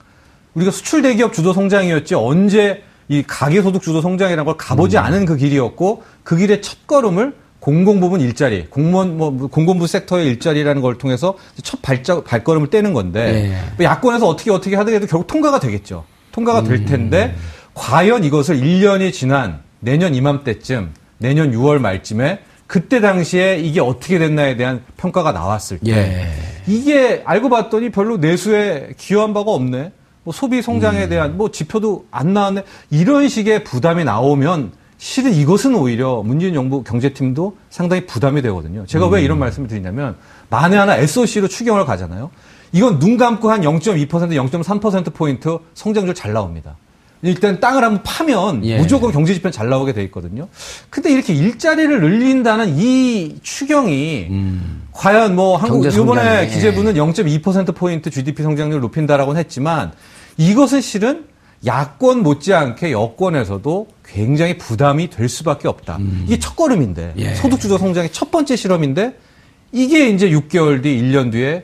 우리가 0.54 0.72
수출 0.72 1.02
대기업 1.02 1.34
주도 1.34 1.54
성장이었지 1.54 2.16
언제 2.16 2.84
이 3.12 3.24
가계소득 3.28 3.82
주도 3.82 4.00
성장이라는 4.00 4.46
걸 4.46 4.56
가보지 4.56 4.96
음. 4.98 5.04
않은 5.04 5.26
그 5.26 5.36
길이었고 5.36 6.02
그 6.24 6.38
길의 6.38 6.62
첫 6.62 6.88
걸음을 6.88 7.36
공공부문 7.60 8.22
일자리, 8.22 8.68
공무원 8.68 9.18
뭐 9.18 9.32
공공부 9.50 9.86
섹터의 9.86 10.26
일자리라는 10.28 10.82
걸 10.82 10.98
통해서 10.98 11.38
첫 11.62 11.82
발자, 11.82 12.22
발걸음을 12.22 12.70
떼는 12.70 12.94
건데 12.94 13.52
예. 13.52 13.76
뭐 13.76 13.86
야권에서 13.86 14.26
어떻게 14.26 14.50
어떻게 14.50 14.78
하더라도 14.78 15.08
결국 15.08 15.28
통과가 15.28 15.60
되겠죠. 15.60 16.06
통과가 16.32 16.62
음. 16.62 16.66
될 16.70 16.86
텐데 16.86 17.36
과연 17.74 18.24
이것을 18.24 18.62
1년이 18.62 19.12
지난 19.12 19.60
내년 19.82 20.16
이맘때쯤 20.16 20.94
내년 21.18 21.52
6월 21.52 21.80
말쯤에 21.80 22.40
그때 22.66 23.02
당시에 23.02 23.58
이게 23.58 23.82
어떻게 23.82 24.20
됐나에 24.20 24.56
대한 24.56 24.84
평가가 24.96 25.34
나왔을 25.34 25.80
때 25.80 25.92
예. 25.92 26.28
이게 26.66 27.24
알고 27.26 27.50
봤더니 27.50 27.90
별로 27.90 28.16
내수에 28.16 28.94
기여한 28.98 29.34
바가 29.34 29.52
없네. 29.52 29.92
뭐 30.24 30.34
소비 30.34 30.58
음. 30.58 30.62
성장에 30.62 31.08
대한 31.08 31.38
뭐 31.38 31.52
지표도 31.52 32.06
안 32.12 32.34
나왔네. 32.34 32.64
이런 32.90 33.28
식의 33.28 33.64
부담이 33.64 34.04
나오면 34.04 34.72
실은 34.98 35.34
이것은 35.34 35.74
오히려 35.74 36.22
문재인 36.24 36.54
정부 36.54 36.84
경제팀도 36.84 37.58
상당히 37.70 38.06
부담이 38.06 38.42
되거든요. 38.44 38.86
제가 38.86 39.08
왜 39.08 39.22
음. 39.22 39.26
이런 39.26 39.40
말씀을 39.40 39.68
드리냐면 39.68 40.16
만에 40.50 40.78
하나 40.78 40.96
SOC로 40.98 41.48
추경을 41.48 41.86
가잖아요. 41.86 42.30
이건 42.72 43.00
눈 43.00 43.18
감고 43.18 43.50
한 43.50 43.62
0.2% 43.62 44.08
0.3% 44.08 45.14
포인트 45.14 45.58
성장률 45.74 46.14
잘 46.14 46.34
나옵니다. 46.34 46.78
일단 47.24 47.60
땅을 47.60 47.84
한번 47.84 48.02
파면 48.04 48.66
예. 48.66 48.78
무조건 48.78 49.12
경제 49.12 49.34
지표는 49.34 49.52
잘 49.52 49.70
나오게 49.70 49.94
돼 49.94 50.04
있거든요. 50.06 50.48
근데 50.90 51.12
이렇게 51.12 51.34
일자리를 51.34 52.02
늘린다는 52.02 52.78
이 52.78 53.38
추경이 53.44 54.28
과연 54.92 55.36
뭐 55.36 55.58
한국 55.58 55.86
이번에 55.86 56.44
예. 56.44 56.48
기재부는 56.48 56.94
0.2% 56.96 57.76
포인트 57.76 58.10
GDP 58.10 58.44
성장률 58.44 58.76
을 58.76 58.82
높인다라고는 58.82 59.40
했지만 59.40 59.92
이것은 60.38 60.82
실은 60.82 61.26
야권 61.66 62.24
못지않게 62.24 62.92
여권에서도 62.92 63.88
굉장히 64.06 64.58
부담이 64.58 65.10
될 65.10 65.30
수밖에 65.30 65.68
없다. 65.68 66.00
이게 66.26 66.40
첫 66.40 66.56
걸음인데 66.56 67.14
예. 67.18 67.36
소득주도 67.36 67.78
성장의 67.78 68.12
첫 68.12 68.32
번째 68.32 68.56
실험인데 68.56 69.16
이게 69.72 70.10
이제 70.10 70.30
6개월 70.30 70.84
뒤, 70.84 71.02
1년 71.02 71.32
뒤에 71.32 71.64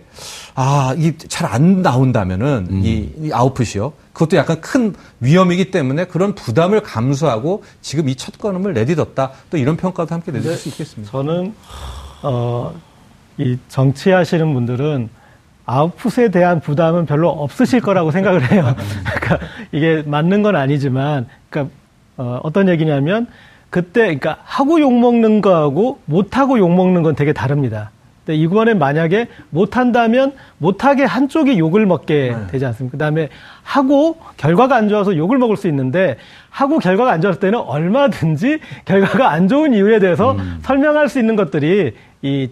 아, 0.55 0.95
이게 0.97 1.17
잘안 1.17 1.81
나온다면은 1.81 2.83
이, 2.83 3.09
이 3.21 3.31
아웃풋이요. 3.33 3.93
그것도 4.13 4.37
약간 4.37 4.61
큰 4.61 4.95
위험이기 5.19 5.71
때문에 5.71 6.05
그런 6.05 6.33
부담을 6.33 6.81
감수하고 6.81 7.63
지금 7.81 8.07
이 8.09 8.15
첫 8.15 8.37
걸음을 8.39 8.73
내딛었다. 8.73 9.31
또 9.49 9.57
이런 9.57 9.77
평가도 9.77 10.13
함께 10.15 10.31
내줄 10.31 10.55
수 10.55 10.69
있겠습니다. 10.69 11.11
저는 11.11 11.53
어, 12.23 12.73
이 13.37 13.57
정치하시는 13.67 14.53
분들은 14.53 15.09
아웃풋에 15.65 16.29
대한 16.29 16.59
부담은 16.59 17.05
별로 17.05 17.29
없으실 17.29 17.81
거라고 17.81 18.11
생각을 18.11 18.51
해요. 18.51 18.75
그러니까 19.21 19.47
이게 19.71 20.03
맞는 20.05 20.41
건 20.41 20.55
아니지만, 20.55 21.27
그러니까 21.49 21.73
어, 22.17 22.39
어떤 22.43 22.69
얘기냐면 22.69 23.27
그때 23.69 24.01
그러니까 24.01 24.37
하고 24.43 24.79
욕 24.79 24.97
먹는 24.97 25.41
거하고 25.41 25.99
못 26.05 26.37
하고 26.37 26.57
욕 26.57 26.73
먹는 26.73 27.03
건 27.03 27.15
되게 27.15 27.33
다릅니다. 27.33 27.91
근데 28.25 28.39
이번에 28.39 28.73
만약에 28.73 29.27
못 29.49 29.77
한다면 29.77 30.33
못하게 30.57 31.03
한쪽이 31.05 31.59
욕을 31.59 31.85
먹게 31.85 32.35
되지 32.49 32.65
않습니까? 32.65 32.91
그다음에 32.93 33.29
하고 33.63 34.17
결과가 34.35 34.75
안 34.75 34.89
좋아서 34.89 35.15
욕을 35.15 35.37
먹을 35.37 35.55
수 35.55 35.67
있는데 35.67 36.17
하고 36.49 36.79
결과가 36.79 37.11
안 37.11 37.21
좋았을 37.21 37.39
때는 37.39 37.59
얼마든지 37.59 38.59
결과가 38.85 39.31
안 39.31 39.47
좋은 39.47 39.73
이유에 39.73 39.99
대해서 39.99 40.35
설명할 40.63 41.07
수 41.07 41.19
있는 41.19 41.35
것들이 41.35 41.93
이 42.21 42.49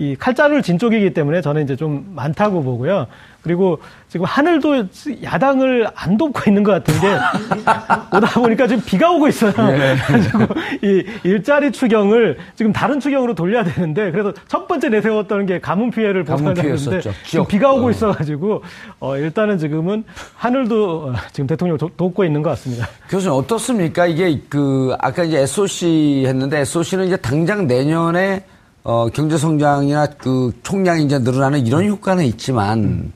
이 0.00 0.16
칼자루를 0.16 0.62
진 0.62 0.78
쪽이기 0.78 1.12
때문에 1.12 1.42
저는 1.42 1.62
이제 1.62 1.76
좀 1.76 2.10
많다고 2.14 2.62
보고요. 2.62 3.06
그리고 3.42 3.78
지금 4.08 4.24
하늘도 4.24 4.86
야당을 5.22 5.88
안 5.94 6.16
돕고 6.16 6.40
있는 6.48 6.62
것 6.62 6.72
같은 6.72 6.98
게 7.02 7.08
오다 8.16 8.40
보니까 8.40 8.66
지금 8.66 8.82
비가 8.86 9.10
오고 9.10 9.28
있어요. 9.28 9.52
그래가지고 9.52 10.46
이 10.82 11.04
일자리 11.24 11.70
추경을 11.70 12.38
지금 12.54 12.72
다른 12.72 12.98
추경으로 12.98 13.34
돌려야 13.34 13.62
되는데 13.62 14.10
그래서 14.10 14.32
첫 14.48 14.66
번째 14.66 14.88
내세웠던 14.88 15.44
게 15.44 15.60
가뭄 15.60 15.90
피해를 15.90 16.24
피해였었죠. 16.24 17.10
지금. 17.26 17.46
비가 17.46 17.70
오고 17.74 17.88
어. 17.88 17.90
있어가지고 17.90 18.62
어, 19.00 19.16
일단은 19.18 19.58
지금은 19.58 20.04
하늘도 20.34 21.08
어, 21.08 21.14
지금 21.32 21.46
대통령 21.46 21.74
을 21.74 21.90
돕고 21.94 22.24
있는 22.24 22.40
것 22.40 22.48
같습니다. 22.50 22.88
교수님 23.10 23.36
어떻습니까? 23.36 24.06
이게 24.06 24.40
그 24.48 24.96
아까 24.98 25.24
이제 25.24 25.40
SOC 25.40 26.24
했는데 26.26 26.60
SOC는 26.60 27.06
이제 27.06 27.16
당장 27.18 27.66
내년에 27.66 28.44
어 28.82 29.08
경제 29.12 29.36
성장이나 29.36 30.06
그 30.06 30.52
총량이 30.62 31.04
이제 31.04 31.18
늘어나는 31.18 31.66
이런 31.66 31.86
효과는 31.86 32.24
있지만 32.24 33.12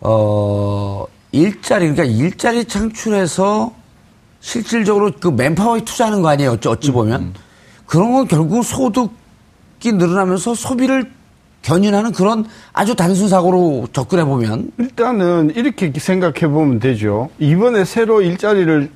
어 0.00 1.04
일자리 1.32 1.92
그러니까 1.92 2.04
일자리 2.04 2.64
창출해서 2.64 3.72
실질적으로 4.40 5.12
그 5.20 5.28
맨파워에 5.28 5.80
투자하는 5.84 6.22
거 6.22 6.28
아니에요? 6.28 6.52
어찌, 6.52 6.68
어찌 6.68 6.90
보면 6.90 7.34
그런 7.86 8.12
건 8.12 8.26
결국 8.26 8.64
소득이 8.64 9.92
늘어나면서 9.92 10.54
소비를 10.54 11.10
견인하는 11.62 12.12
그런 12.12 12.46
아주 12.72 12.94
단순 12.94 13.28
사고로 13.28 13.88
접근해 13.92 14.24
보면 14.24 14.70
일단은 14.78 15.52
이렇게 15.56 15.92
생각해 15.96 16.48
보면 16.48 16.78
되죠. 16.78 17.28
이번에 17.38 17.84
새로 17.84 18.22
일자리를 18.22 18.88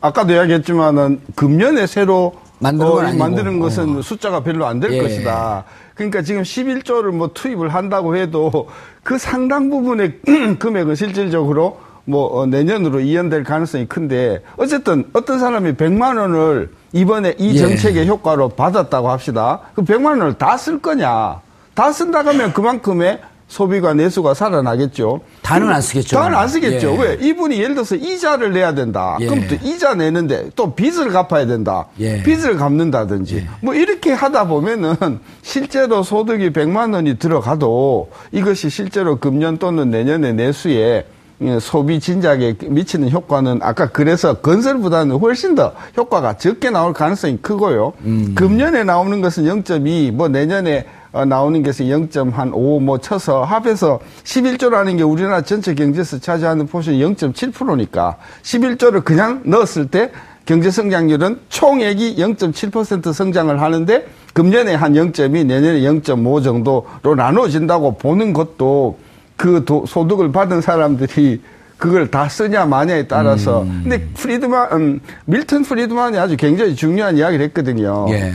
아까도 0.00 0.32
이야기했지만은 0.32 1.20
금년에 1.34 1.86
새로 1.86 2.34
만드는 2.58 2.90
건 2.90 3.06
어. 3.06 3.14
만드는 3.14 3.58
것은 3.60 3.98
어. 3.98 4.02
숫자가 4.02 4.42
별로 4.42 4.66
안될 4.66 4.92
예. 4.92 4.98
것이다. 5.02 5.64
그러니까 5.94 6.22
지금 6.22 6.42
11조를 6.42 7.10
뭐 7.10 7.30
투입을 7.34 7.68
한다고 7.68 8.16
해도 8.16 8.68
그 9.02 9.18
상당 9.18 9.70
부분의 9.70 10.20
금액은 10.58 10.94
실질적으로 10.94 11.80
뭐 12.06 12.38
어, 12.38 12.46
내년으로 12.46 13.00
이연될 13.00 13.44
가능성이 13.44 13.86
큰데 13.86 14.42
어쨌든 14.56 15.04
어떤 15.14 15.38
사람이 15.38 15.72
100만 15.74 16.18
원을 16.18 16.70
이번에 16.92 17.34
이 17.38 17.54
예. 17.54 17.58
정책의 17.58 18.06
효과로 18.06 18.50
받았다고 18.50 19.08
합시다. 19.10 19.60
그 19.74 19.82
100만 19.82 20.06
원을 20.06 20.34
다 20.34 20.56
쓸 20.56 20.80
거냐? 20.80 21.40
다 21.74 21.90
쓴다고 21.92 22.28
하면 22.30 22.52
그만큼의 22.52 23.20
소비가 23.48 23.94
내수가 23.94 24.34
살아나겠죠. 24.34 25.20
다는 25.42 25.68
안 25.68 25.80
쓰겠죠. 25.80 26.16
다는 26.16 26.36
안 26.36 26.48
쓰겠죠. 26.48 26.92
예. 26.94 26.98
왜? 26.98 27.18
이분이 27.20 27.60
예를 27.60 27.74
들어서 27.74 27.94
이자를 27.94 28.52
내야 28.52 28.74
된다. 28.74 29.16
예. 29.20 29.26
그럼 29.26 29.46
또 29.48 29.54
이자 29.62 29.94
내는데 29.94 30.50
또 30.56 30.74
빚을 30.74 31.10
갚아야 31.10 31.46
된다. 31.46 31.86
예. 32.00 32.22
빚을 32.22 32.56
갚는다든지. 32.56 33.46
뭐 33.60 33.74
이렇게 33.74 34.12
하다 34.12 34.48
보면은 34.48 34.96
실제로 35.42 36.02
소득이 36.02 36.50
100만 36.50 36.94
원이 36.94 37.18
들어가도 37.18 38.10
이것이 38.32 38.70
실제로 38.70 39.16
금년 39.16 39.58
또는 39.58 39.90
내년에 39.90 40.32
내수에 40.32 41.06
예, 41.42 41.58
소비 41.58 41.98
진작에 41.98 42.54
미치는 42.64 43.10
효과는 43.10 43.58
아까 43.60 43.88
그래서 43.88 44.34
건설보다는 44.34 45.16
훨씬 45.18 45.54
더 45.56 45.74
효과가 45.96 46.38
적게 46.38 46.70
나올 46.70 46.92
가능성이 46.92 47.38
크고요. 47.42 47.92
금년에 48.36 48.84
나오는 48.84 49.20
것은 49.20 49.44
0.2, 49.44 50.12
뭐 50.12 50.28
내년에 50.28 50.86
어, 51.14 51.24
나오는 51.24 51.62
것은 51.62 51.86
0.5, 51.86 52.82
뭐 52.82 52.98
쳐서 52.98 53.44
합해서 53.44 54.00
11조라는 54.24 54.96
게 54.96 55.04
우리나라 55.04 55.42
전체 55.42 55.72
경제에서 55.72 56.18
차지하는 56.18 56.66
포션이 56.66 56.98
0.7%니까 56.98 58.16
11조를 58.42 59.04
그냥 59.04 59.40
넣었을 59.44 59.86
때 59.86 60.10
경제 60.44 60.72
성장률은 60.72 61.38
총액이 61.48 62.16
0.7% 62.16 63.12
성장을 63.12 63.62
하는데 63.62 64.06
금년에 64.34 64.74
한 64.74 64.94
0.2, 64.94 65.46
내년에 65.46 65.80
0.5 65.82 66.42
정도로 66.42 67.14
나눠진다고 67.16 67.96
보는 67.96 68.32
것도 68.32 68.98
그 69.36 69.64
도- 69.64 69.86
소득을 69.86 70.32
받은 70.32 70.60
사람들이 70.60 71.40
그걸 71.78 72.10
다 72.10 72.28
쓰냐 72.28 72.66
마냐에 72.66 73.06
따라서 73.06 73.60
근데 73.84 74.00
프리드만 74.14 74.72
음, 74.72 75.00
밀턴 75.26 75.62
프리드만이 75.62 76.18
아주 76.18 76.36
굉장히 76.36 76.74
중요한 76.74 77.16
이야기를 77.18 77.44
했거든요. 77.46 78.06
예. 78.10 78.32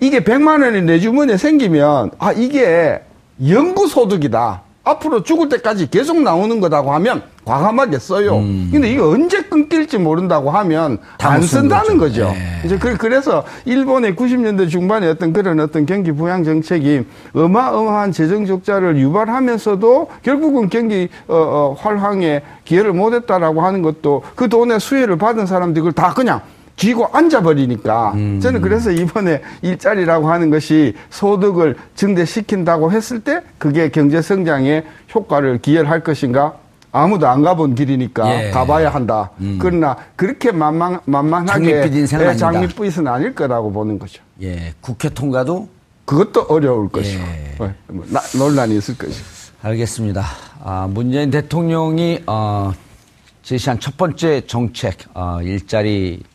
이게 0.00 0.20
100만 0.20 0.62
원이 0.62 0.82
내 0.82 0.98
주머니에 0.98 1.36
생기면 1.36 2.10
아 2.18 2.32
이게 2.32 3.00
영구 3.46 3.86
소득이다. 3.88 4.62
앞으로 4.82 5.22
죽을 5.22 5.48
때까지 5.50 5.90
계속 5.90 6.20
나오는 6.22 6.58
거다고 6.58 6.92
하면 6.94 7.22
과감하게 7.44 7.98
써요. 7.98 8.32
근데 8.72 8.90
이거 8.90 9.10
언제 9.10 9.42
끊길지 9.42 9.98
모른다고 9.98 10.50
하면 10.50 10.98
안 11.22 11.42
쓴다는 11.42 11.98
거죠. 11.98 12.26
거죠. 12.28 12.34
예. 12.34 12.66
이제 12.66 12.78
그- 12.78 12.96
그래서 12.96 13.44
일본의 13.66 14.14
90년대 14.14 14.68
중반에 14.70 15.06
어떤 15.08 15.32
그런 15.34 15.60
어떤 15.60 15.84
경기 15.84 16.12
부양 16.12 16.44
정책이 16.44 17.04
어마어마한 17.34 18.12
재정 18.12 18.46
적자를 18.46 18.96
유발하면서도 18.98 20.08
결국은 20.22 20.70
경기 20.70 21.08
어, 21.28 21.36
어, 21.36 21.76
활황에 21.78 22.42
기여를 22.64 22.92
못했다라고 22.94 23.60
하는 23.62 23.82
것도 23.82 24.22
그 24.34 24.48
돈의 24.48 24.80
수혜를 24.80 25.18
받은 25.18 25.46
사람들이 25.46 25.80
그걸 25.82 25.92
다 25.92 26.14
그냥 26.14 26.40
쥐고 26.80 27.08
앉아버리니까 27.12 28.12
저는 28.40 28.62
그래서 28.62 28.90
이번에 28.90 29.42
일자리라고 29.60 30.30
하는 30.30 30.48
것이 30.48 30.94
소득을 31.10 31.76
증대시킨다고 31.94 32.90
했을 32.90 33.20
때 33.20 33.42
그게 33.58 33.90
경제 33.90 34.22
성장에 34.22 34.84
효과를 35.14 35.58
기여를 35.58 35.90
할 35.90 36.02
것인가 36.02 36.54
아무도 36.90 37.28
안 37.28 37.42
가본 37.42 37.74
길이니까 37.74 38.46
예. 38.46 38.50
가봐야 38.50 38.88
한다. 38.88 39.30
그러나 39.60 39.94
그렇게 40.16 40.50
만만, 40.52 40.98
만만하게 41.04 41.70
장밋빛 41.70 41.94
인생은 41.98 42.26
예. 42.30 42.36
장밋빛은 42.36 43.06
아닐 43.06 43.34
거라고 43.34 43.70
보는 43.70 43.98
거죠. 43.98 44.22
예. 44.42 44.72
국회 44.80 45.10
통과도 45.10 45.68
그것도 46.06 46.46
어려울 46.48 46.88
것이고 46.88 47.22
예. 47.22 47.54
예, 47.60 47.72
뭐 47.92 48.04
나- 48.08 48.22
논란이 48.38 48.76
있을 48.78 48.96
것이고. 48.96 49.24
알겠습니다. 49.62 50.24
아, 50.64 50.88
문재인 50.90 51.30
대통령이 51.30 52.22
어, 52.26 52.72
제시한 53.42 53.78
첫 53.78 53.96
번째 53.98 54.40
정책 54.46 54.96
어, 55.14 55.40
일자리 55.42 56.20
어, 56.24 56.29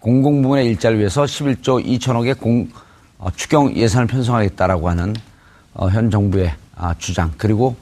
공공부문의 0.00 0.66
일자리를 0.66 1.00
위해서 1.00 1.24
11조 1.24 1.84
2천억의 1.84 2.38
공 2.38 2.68
어, 3.18 3.28
추경 3.34 3.74
예산을 3.76 4.06
편성하겠다라고 4.06 4.88
하는 4.88 5.14
어, 5.74 5.88
현 5.88 6.10
정부의 6.10 6.54
아, 6.76 6.94
주장 6.98 7.32
그리고 7.36 7.76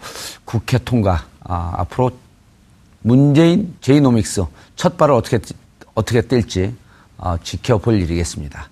국회 0.45 0.79
통과 0.79 1.25
아, 1.41 1.75
앞으로 1.77 2.11
문재인 3.03 3.77
제이노믹스 3.81 4.45
첫 4.75 4.97
발을 4.97 5.15
어떻게 5.15 5.39
어떻게 5.95 6.21
뗄지 6.23 6.75
어, 7.19 7.37
지켜볼 7.43 8.01
일이겠습니다. 8.03 8.69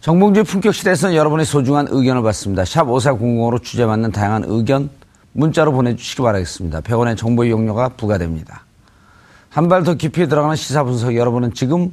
정봉주의 0.00 0.44
품격 0.44 0.74
시대에서는 0.74 1.14
여러분의 1.14 1.46
소중한 1.46 1.86
의견을 1.88 2.22
받습니다. 2.22 2.64
샵 2.64 2.86
5400으로 2.86 3.62
주제 3.62 3.86
맞는 3.86 4.10
다양한 4.10 4.44
의견 4.46 4.90
문자로 5.32 5.72
보내주시기 5.72 6.22
바라겠습니다. 6.22 6.80
100원의 6.80 7.16
정보 7.16 7.44
이용료가 7.44 7.90
부과됩니다. 7.90 8.64
한 9.48 9.68
발 9.68 9.84
더 9.84 9.94
깊이 9.94 10.26
들어가는 10.26 10.56
시사 10.56 10.82
분석 10.82 11.14
여러분은 11.14 11.52
지금 11.52 11.92